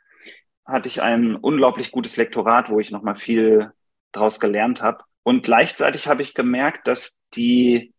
hatte 0.67 0.89
ich 0.89 1.01
ein 1.01 1.37
unglaublich 1.37 1.93
gutes 1.93 2.17
Lektorat, 2.17 2.71
wo 2.71 2.81
ich 2.81 2.91
noch 2.91 3.03
mal 3.03 3.15
viel 3.15 3.71
draus 4.11 4.41
gelernt 4.41 4.83
habe. 4.83 5.05
Und 5.25 5.43
gleichzeitig 5.43 6.07
habe 6.07 6.23
ich 6.23 6.35
gemerkt, 6.35 6.87
dass 6.87 7.21
die, 7.35 7.93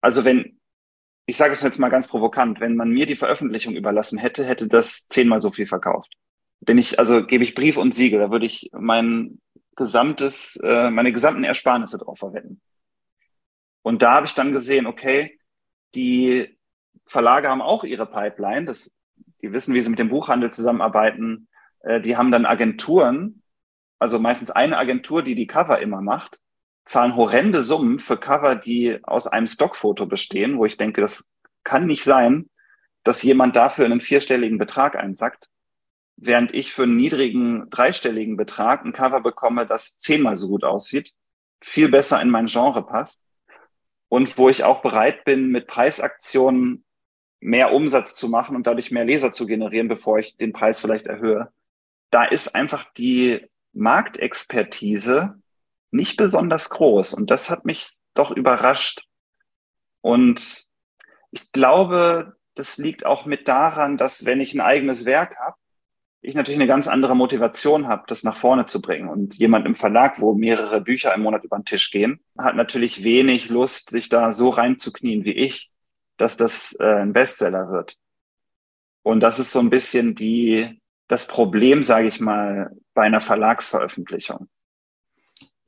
also 0.00 0.24
wenn 0.24 0.60
ich 1.30 1.36
sage 1.36 1.52
es 1.52 1.62
jetzt 1.62 1.78
mal 1.78 1.90
ganz 1.90 2.08
provokant, 2.08 2.60
wenn 2.60 2.74
man 2.74 2.90
mir 2.90 3.06
die 3.06 3.14
Veröffentlichung 3.14 3.76
überlassen 3.76 4.18
hätte, 4.18 4.44
hätte 4.44 4.66
das 4.66 5.06
zehnmal 5.06 5.40
so 5.40 5.52
viel 5.52 5.66
verkauft. 5.66 6.12
Bin 6.58 6.76
ich, 6.76 6.98
also 6.98 7.24
gebe 7.24 7.44
ich 7.44 7.54
Brief 7.54 7.76
und 7.76 7.94
Siegel, 7.94 8.18
da 8.18 8.30
würde 8.32 8.46
ich 8.46 8.68
mein 8.72 9.40
gesamtes, 9.76 10.56
äh, 10.62 10.90
meine 10.90 11.12
gesamten 11.12 11.44
Ersparnisse 11.44 11.98
drauf 11.98 12.18
verwenden. 12.18 12.60
Und 13.82 14.02
da 14.02 14.14
habe 14.14 14.26
ich 14.26 14.34
dann 14.34 14.50
gesehen, 14.50 14.86
okay, 14.86 15.38
die 15.94 16.58
Verlage 17.06 17.48
haben 17.48 17.62
auch 17.62 17.84
ihre 17.84 18.06
Pipeline. 18.06 18.66
Das, 18.66 18.96
die 19.40 19.52
wissen, 19.52 19.72
wie 19.72 19.80
sie 19.80 19.88
mit 19.88 20.00
dem 20.00 20.10
Buchhandel 20.10 20.50
zusammenarbeiten. 20.50 21.48
Äh, 21.80 22.00
die 22.00 22.16
haben 22.16 22.32
dann 22.32 22.44
Agenturen, 22.44 23.42
also 24.00 24.18
meistens 24.18 24.50
eine 24.50 24.78
Agentur, 24.78 25.22
die 25.22 25.36
die 25.36 25.46
Cover 25.46 25.80
immer 25.80 26.02
macht, 26.02 26.40
zahlen 26.90 27.14
horrende 27.14 27.62
Summen 27.62 28.00
für 28.00 28.16
Cover, 28.16 28.56
die 28.56 28.98
aus 29.04 29.28
einem 29.28 29.46
Stockfoto 29.46 30.06
bestehen, 30.06 30.58
wo 30.58 30.66
ich 30.66 30.76
denke, 30.76 31.00
das 31.00 31.28
kann 31.62 31.86
nicht 31.86 32.02
sein, 32.02 32.50
dass 33.04 33.22
jemand 33.22 33.54
dafür 33.54 33.84
einen 33.84 34.00
vierstelligen 34.00 34.58
Betrag 34.58 34.96
einsackt, 34.96 35.48
während 36.16 36.52
ich 36.52 36.72
für 36.72 36.82
einen 36.82 36.96
niedrigen 36.96 37.70
dreistelligen 37.70 38.36
Betrag 38.36 38.84
ein 38.84 38.92
Cover 38.92 39.20
bekomme, 39.20 39.66
das 39.66 39.98
zehnmal 39.98 40.36
so 40.36 40.48
gut 40.48 40.64
aussieht, 40.64 41.14
viel 41.60 41.88
besser 41.88 42.20
in 42.20 42.28
mein 42.28 42.46
Genre 42.46 42.84
passt 42.84 43.24
und 44.08 44.36
wo 44.36 44.48
ich 44.48 44.64
auch 44.64 44.82
bereit 44.82 45.24
bin, 45.24 45.50
mit 45.50 45.68
Preisaktionen 45.68 46.84
mehr 47.38 47.72
Umsatz 47.72 48.16
zu 48.16 48.28
machen 48.28 48.56
und 48.56 48.66
dadurch 48.66 48.90
mehr 48.90 49.04
Leser 49.04 49.30
zu 49.30 49.46
generieren, 49.46 49.86
bevor 49.86 50.18
ich 50.18 50.36
den 50.38 50.52
Preis 50.52 50.80
vielleicht 50.80 51.06
erhöhe. 51.06 51.52
Da 52.10 52.24
ist 52.24 52.56
einfach 52.56 52.84
die 52.94 53.46
Marktexpertise 53.72 55.40
nicht 55.90 56.16
besonders 56.16 56.70
groß 56.70 57.14
und 57.14 57.30
das 57.30 57.50
hat 57.50 57.64
mich 57.64 57.96
doch 58.14 58.30
überrascht. 58.30 59.04
Und 60.00 60.66
ich 61.30 61.52
glaube, 61.52 62.36
das 62.54 62.78
liegt 62.78 63.06
auch 63.06 63.26
mit 63.26 63.48
daran, 63.48 63.96
dass 63.96 64.24
wenn 64.24 64.40
ich 64.40 64.54
ein 64.54 64.60
eigenes 64.60 65.04
Werk 65.04 65.36
habe, 65.38 65.56
ich 66.22 66.34
natürlich 66.34 66.58
eine 66.58 66.66
ganz 66.66 66.86
andere 66.86 67.16
Motivation 67.16 67.88
habe, 67.88 68.04
das 68.06 68.24
nach 68.24 68.36
vorne 68.36 68.66
zu 68.66 68.82
bringen. 68.82 69.08
Und 69.08 69.36
jemand 69.38 69.66
im 69.66 69.74
Verlag, 69.74 70.20
wo 70.20 70.34
mehrere 70.34 70.80
Bücher 70.80 71.14
im 71.14 71.22
Monat 71.22 71.44
über 71.44 71.56
den 71.56 71.64
Tisch 71.64 71.90
gehen, 71.90 72.20
hat 72.36 72.56
natürlich 72.56 73.04
wenig 73.04 73.48
Lust, 73.48 73.90
sich 73.90 74.10
da 74.10 74.30
so 74.30 74.50
reinzuknien 74.50 75.24
wie 75.24 75.32
ich, 75.32 75.70
dass 76.18 76.36
das 76.36 76.76
äh, 76.78 76.84
ein 76.84 77.14
Bestseller 77.14 77.70
wird. 77.70 77.96
Und 79.02 79.20
das 79.20 79.38
ist 79.38 79.52
so 79.52 79.60
ein 79.60 79.70
bisschen 79.70 80.14
die, 80.14 80.82
das 81.08 81.26
Problem, 81.26 81.82
sage 81.82 82.08
ich 82.08 82.20
mal, 82.20 82.70
bei 82.92 83.02
einer 83.02 83.22
Verlagsveröffentlichung. 83.22 84.48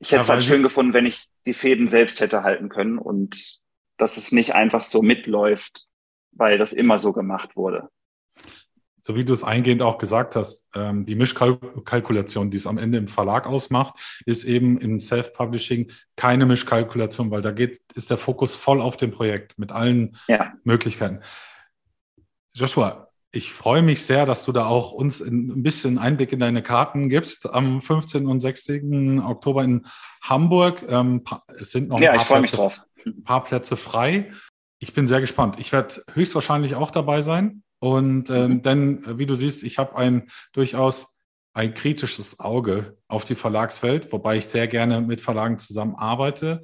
Ich 0.03 0.11
hätte 0.11 0.17
ja, 0.17 0.21
es 0.23 0.29
halt 0.29 0.43
schön 0.43 0.63
gefunden, 0.63 0.93
wenn 0.93 1.05
ich 1.05 1.27
die 1.45 1.53
Fäden 1.53 1.87
selbst 1.87 2.19
hätte 2.19 2.43
halten 2.43 2.67
können 2.67 2.97
und 2.97 3.61
dass 3.97 4.17
es 4.17 4.33
nicht 4.33 4.53
einfach 4.53 4.83
so 4.83 5.01
mitläuft, 5.01 5.85
weil 6.33 6.57
das 6.57 6.73
immer 6.73 6.97
so 6.97 7.13
gemacht 7.13 7.55
wurde. 7.55 7.87
So 9.01 9.15
wie 9.15 9.23
du 9.23 9.31
es 9.31 9.45
eingehend 9.45 9.81
auch 9.81 9.97
gesagt 9.97 10.35
hast, 10.35 10.69
ähm, 10.75 11.05
die 11.05 11.15
Mischkalkulation, 11.15 12.51
die 12.51 12.57
es 12.57 12.67
am 12.67 12.77
Ende 12.77 12.97
im 12.97 13.07
Verlag 13.07 13.47
ausmacht, 13.47 13.95
ist 14.25 14.43
eben 14.43 14.77
im 14.77 14.99
Self-Publishing 14.99 15.89
keine 16.17 16.45
Mischkalkulation, 16.45 17.31
weil 17.31 17.41
da 17.41 17.51
geht, 17.51 17.79
ist 17.95 18.09
der 18.09 18.17
Fokus 18.17 18.55
voll 18.55 18.81
auf 18.81 18.97
dem 18.97 19.11
Projekt 19.11 19.57
mit 19.57 19.71
allen 19.71 20.17
ja. 20.27 20.51
Möglichkeiten. 20.65 21.21
Joshua, 22.53 23.09
ich 23.35 23.51
freue 23.51 23.81
mich 23.81 24.05
sehr, 24.05 24.27
dass 24.27 24.45
du 24.45 24.51
da 24.51 24.67
auch 24.67 24.91
uns 24.91 25.19
ein 25.19 25.63
bisschen 25.63 25.97
Einblick 25.97 26.31
in 26.31 26.39
deine 26.39 26.61
Karten 26.61 27.09
gibst. 27.09 27.51
Am 27.51 27.81
15. 27.81 28.27
und 28.27 28.39
16. 28.39 29.19
Oktober 29.21 29.63
in 29.63 29.87
Hamburg. 30.21 30.85
Ähm, 30.87 31.23
es 31.59 31.71
sind 31.71 31.89
noch 31.89 31.99
ja, 31.99 32.11
ein, 32.11 32.19
paar 32.19 32.41
Plätze, 32.43 32.71
ein 33.05 33.23
paar 33.23 33.43
Plätze 33.43 33.75
frei. 33.75 34.31
Ich 34.77 34.93
bin 34.93 35.07
sehr 35.07 35.19
gespannt. 35.19 35.59
Ich 35.59 35.71
werde 35.71 36.03
höchstwahrscheinlich 36.13 36.75
auch 36.75 36.91
dabei 36.91 37.21
sein. 37.21 37.63
Und 37.79 38.29
mhm. 38.29 38.61
denn, 38.61 39.17
wie 39.17 39.25
du 39.25 39.33
siehst, 39.33 39.63
ich 39.63 39.79
habe 39.79 39.97
ein 39.97 40.29
durchaus 40.53 41.17
ein 41.55 41.73
kritisches 41.73 42.39
Auge 42.39 42.97
auf 43.07 43.25
die 43.25 43.35
Verlagswelt, 43.35 44.11
wobei 44.11 44.37
ich 44.37 44.47
sehr 44.47 44.67
gerne 44.67 45.01
mit 45.01 45.21
Verlagen 45.21 45.57
zusammenarbeite 45.57 46.63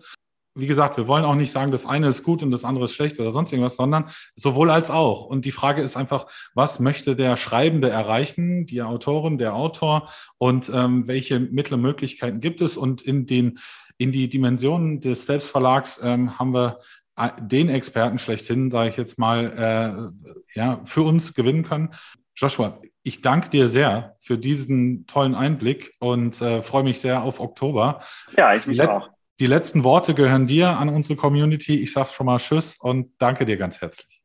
wie 0.55 0.67
gesagt, 0.67 0.97
wir 0.97 1.07
wollen 1.07 1.23
auch 1.23 1.35
nicht 1.35 1.51
sagen, 1.51 1.71
das 1.71 1.85
eine 1.85 2.07
ist 2.07 2.23
gut 2.23 2.43
und 2.43 2.51
das 2.51 2.65
andere 2.65 2.85
ist 2.85 2.93
schlecht 2.93 3.19
oder 3.19 3.31
sonst 3.31 3.51
irgendwas, 3.51 3.75
sondern 3.75 4.09
sowohl 4.35 4.69
als 4.71 4.89
auch. 4.91 5.25
Und 5.25 5.45
die 5.45 5.51
Frage 5.51 5.81
ist 5.81 5.95
einfach, 5.95 6.25
was 6.53 6.79
möchte 6.79 7.15
der 7.15 7.37
Schreibende 7.37 7.89
erreichen, 7.89 8.65
die 8.65 8.81
Autorin, 8.81 9.37
der 9.37 9.55
Autor 9.55 10.09
und 10.37 10.69
ähm, 10.73 11.07
welche 11.07 11.39
Mittel 11.39 11.75
und 11.75 11.81
Möglichkeiten 11.81 12.41
gibt 12.41 12.61
es? 12.61 12.77
Und 12.77 13.01
in 13.01 13.25
den 13.25 13.59
in 13.99 14.11
die 14.13 14.29
Dimensionen 14.29 15.01
des 15.01 15.25
Selbstverlags 15.25 15.99
ähm, 16.01 16.39
haben 16.39 16.53
wir 16.53 16.79
äh, 17.17 17.29
den 17.41 17.69
Experten 17.69 18.17
schlechthin, 18.17 18.71
sage 18.71 18.89
ich 18.89 18.97
jetzt 18.97 19.19
mal, 19.19 20.13
äh, 20.55 20.57
ja, 20.57 20.81
für 20.85 21.03
uns 21.03 21.33
gewinnen 21.33 21.63
können. 21.63 21.93
Joshua, 22.33 22.81
ich 23.03 23.21
danke 23.21 23.49
dir 23.49 23.67
sehr 23.67 24.15
für 24.19 24.37
diesen 24.37 25.05
tollen 25.05 25.35
Einblick 25.35 25.95
und 25.99 26.41
äh, 26.41 26.63
freue 26.63 26.83
mich 26.83 27.01
sehr 27.01 27.21
auf 27.23 27.41
Oktober. 27.41 28.01
Ja, 28.37 28.55
ich 28.55 28.65
mich 28.65 28.77
Let 28.77 28.89
auch. 28.89 29.09
Die 29.39 29.47
letzten 29.47 29.85
Worte 29.85 30.13
gehören 30.13 30.47
dir 30.47 30.77
an 30.77 30.89
unsere 30.89 31.15
Community. 31.15 31.81
Ich 31.81 31.93
sage 31.93 32.09
schon 32.09 32.25
mal 32.25 32.39
Tschüss 32.39 32.75
und 32.75 33.13
danke 33.19 33.45
dir 33.45 33.55
ganz 33.55 33.79
herzlich. 33.79 34.21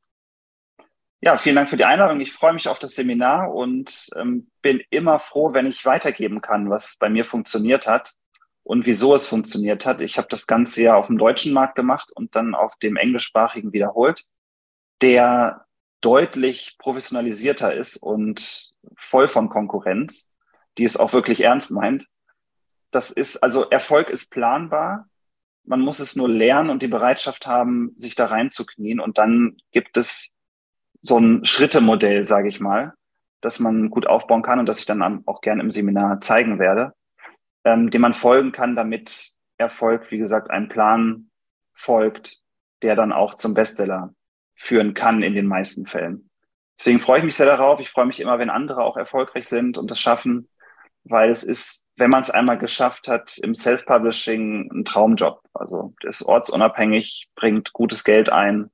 Ja, 1.21 1.39
vielen 1.39 1.55
Dank 1.55 1.71
für 1.71 1.77
die 1.77 1.85
Einladung. 1.85 2.21
Ich 2.21 2.33
freue 2.33 2.53
mich 2.53 2.69
auf 2.69 2.81
das 2.81 2.97
Seminar 2.97 3.55
und 3.55 4.09
ähm, 4.17 4.51
bin 4.61 4.83
immer 4.91 5.21
froh, 5.21 5.55
wenn 5.55 5.67
ich 5.67 5.87
weitergeben 5.87 6.41
kann, 6.41 6.69
was 6.69 6.97
bei 6.99 7.09
mir 7.09 7.25
funktioniert 7.25 7.87
hat 7.87 8.15
und 8.65 8.87
wieso 8.87 9.15
es 9.15 9.27
funktioniert 9.27 9.87
hat. 9.87 10.01
Ich 10.01 10.19
habe 10.19 10.27
das 10.29 10.49
Ganze 10.49 10.83
ja 10.83 10.97
auf 10.97 11.07
dem 11.07 11.17
deutschen 11.17 11.53
Markt 11.53 11.77
gemacht 11.77 12.11
und 12.13 12.35
dann 12.35 12.57
auf 12.57 12.75
dem 12.77 12.97
englischsprachigen 12.97 13.73
wiederholt, 13.73 14.25
der 15.01 15.65
deutlich 16.01 16.75
professionalisierter 16.79 17.73
ist 17.73 17.97
und 17.97 18.73
voll 18.97 19.29
von 19.29 19.49
Konkurrenz, 19.49 20.33
die 20.77 20.85
es 20.85 20.97
auch 20.97 21.13
wirklich 21.13 21.43
ernst 21.43 21.71
meint 21.71 22.09
das 22.95 23.11
ist, 23.11 23.39
also 23.43 23.69
Erfolg 23.71 24.11
ist 24.11 24.31
planbar. 24.31 25.09
Man 25.65 25.81
muss 25.81 25.99
es 25.99 26.15
nur 26.15 26.29
lernen 26.29 26.71
und 26.71 26.83
die 26.83 26.89
Bereitschaft 26.89 27.47
haben, 27.47 27.93
sich 27.97 28.15
da 28.15 28.27
reinzuknien. 28.27 29.01
Und 29.01 29.19
dann 29.19 29.57
gibt 29.73 29.97
es 29.97 30.37
so 31.01 31.19
ein 31.19 31.45
Schrittemodell, 31.45 32.25
sage 32.25 32.49
ich 32.49 32.61
mal, 32.61 32.95
das 33.41 33.61
man 33.61 33.91
gut 33.91 34.07
aufbauen 34.07 34.43
kann 34.43 34.59
und 34.59 34.67
das 34.67 34.79
ich 34.79 34.87
dann 34.87 35.23
auch 35.27 35.41
gerne 35.41 35.63
im 35.63 35.71
Seminar 35.71 36.21
zeigen 36.21 36.59
werde, 36.59 36.95
ähm, 37.65 37.91
dem 37.91 38.01
man 38.01 38.15
folgen 38.15 38.53
kann, 38.53 38.77
damit 38.77 39.33
Erfolg, 39.57 40.11
wie 40.11 40.19
gesagt, 40.19 40.51
ein 40.51 40.69
Plan 40.69 41.31
folgt, 41.73 42.39
der 42.83 42.97
dann 42.97 43.13
auch 43.13 43.35
zum 43.35 43.55
Bestseller 43.55 44.15
führen 44.55 44.95
kann 44.95 45.23
in 45.23 45.35
den 45.35 45.47
meisten 45.47 45.87
Fällen. 45.87 46.31
Deswegen 46.79 47.01
freue 47.01 47.19
ich 47.19 47.25
mich 47.25 47.37
sehr 47.37 47.47
darauf. 47.47 47.81
Ich 47.81 47.91
freue 47.91 48.07
mich 48.07 48.21
immer, 48.21 48.39
wenn 48.39 48.51
andere 48.51 48.83
auch 48.83 48.97
erfolgreich 48.97 49.47
sind 49.47 49.79
und 49.79 49.91
das 49.91 50.01
schaffen, 50.01 50.49
weil 51.05 51.31
es 51.31 51.45
ist, 51.45 51.89
wenn 51.97 52.11
man 52.11 52.23
es 52.23 52.31
einmal 52.31 52.59
geschafft 52.59 53.09
hat, 53.09 53.39
im 53.39 53.55
Self-Publishing 53.55 54.71
ein 54.73 54.85
Traumjob. 54.85 55.41
Also 55.53 55.95
ist 56.03 56.23
ortsunabhängig, 56.23 57.29
bringt 57.35 57.73
gutes 57.73 58.05
Geld 58.05 58.31
ein 58.31 58.71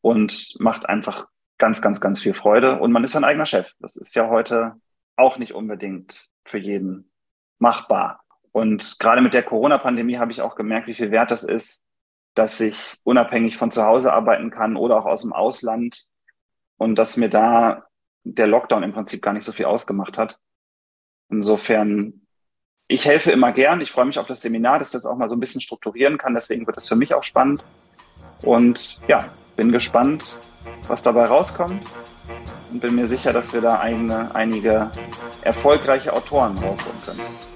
und 0.00 0.54
macht 0.58 0.88
einfach 0.88 1.28
ganz, 1.58 1.80
ganz, 1.80 2.00
ganz 2.00 2.20
viel 2.20 2.34
Freude. 2.34 2.80
Und 2.80 2.92
man 2.92 3.04
ist 3.04 3.12
sein 3.12 3.24
eigener 3.24 3.46
Chef. 3.46 3.72
Das 3.78 3.96
ist 3.96 4.14
ja 4.14 4.28
heute 4.28 4.74
auch 5.16 5.38
nicht 5.38 5.54
unbedingt 5.54 6.28
für 6.44 6.58
jeden 6.58 7.10
machbar. 7.58 8.24
Und 8.52 8.98
gerade 8.98 9.20
mit 9.20 9.34
der 9.34 9.42
Corona-Pandemie 9.42 10.18
habe 10.18 10.32
ich 10.32 10.42
auch 10.42 10.56
gemerkt, 10.56 10.88
wie 10.88 10.94
viel 10.94 11.10
wert 11.10 11.30
das 11.30 11.44
ist, 11.44 11.86
dass 12.34 12.60
ich 12.60 12.96
unabhängig 13.04 13.56
von 13.56 13.70
zu 13.70 13.84
Hause 13.84 14.12
arbeiten 14.12 14.50
kann 14.50 14.76
oder 14.76 14.96
auch 14.96 15.06
aus 15.06 15.22
dem 15.22 15.32
Ausland 15.32 16.04
und 16.76 16.96
dass 16.96 17.16
mir 17.16 17.28
da 17.28 17.84
der 18.24 18.46
Lockdown 18.46 18.82
im 18.82 18.92
Prinzip 18.92 19.22
gar 19.22 19.32
nicht 19.32 19.44
so 19.44 19.52
viel 19.52 19.66
ausgemacht 19.66 20.18
hat. 20.18 20.38
Insofern, 21.30 22.26
ich 22.88 23.04
helfe 23.06 23.30
immer 23.30 23.52
gern. 23.52 23.80
Ich 23.80 23.90
freue 23.90 24.04
mich 24.04 24.18
auf 24.18 24.26
das 24.26 24.40
Seminar, 24.40 24.78
dass 24.78 24.90
das 24.90 25.06
auch 25.06 25.16
mal 25.16 25.28
so 25.28 25.36
ein 25.36 25.40
bisschen 25.40 25.60
strukturieren 25.60 26.18
kann. 26.18 26.34
Deswegen 26.34 26.66
wird 26.66 26.76
es 26.76 26.88
für 26.88 26.96
mich 26.96 27.14
auch 27.14 27.24
spannend. 27.24 27.64
Und 28.42 28.98
ja, 29.08 29.28
bin 29.56 29.72
gespannt, 29.72 30.36
was 30.88 31.02
dabei 31.02 31.26
rauskommt. 31.26 31.82
Und 32.70 32.80
bin 32.80 32.96
mir 32.96 33.06
sicher, 33.06 33.32
dass 33.32 33.52
wir 33.52 33.60
da 33.60 33.80
eine, 33.80 34.34
einige 34.34 34.90
erfolgreiche 35.42 36.12
Autoren 36.12 36.56
rausholen 36.58 37.00
können. 37.04 37.53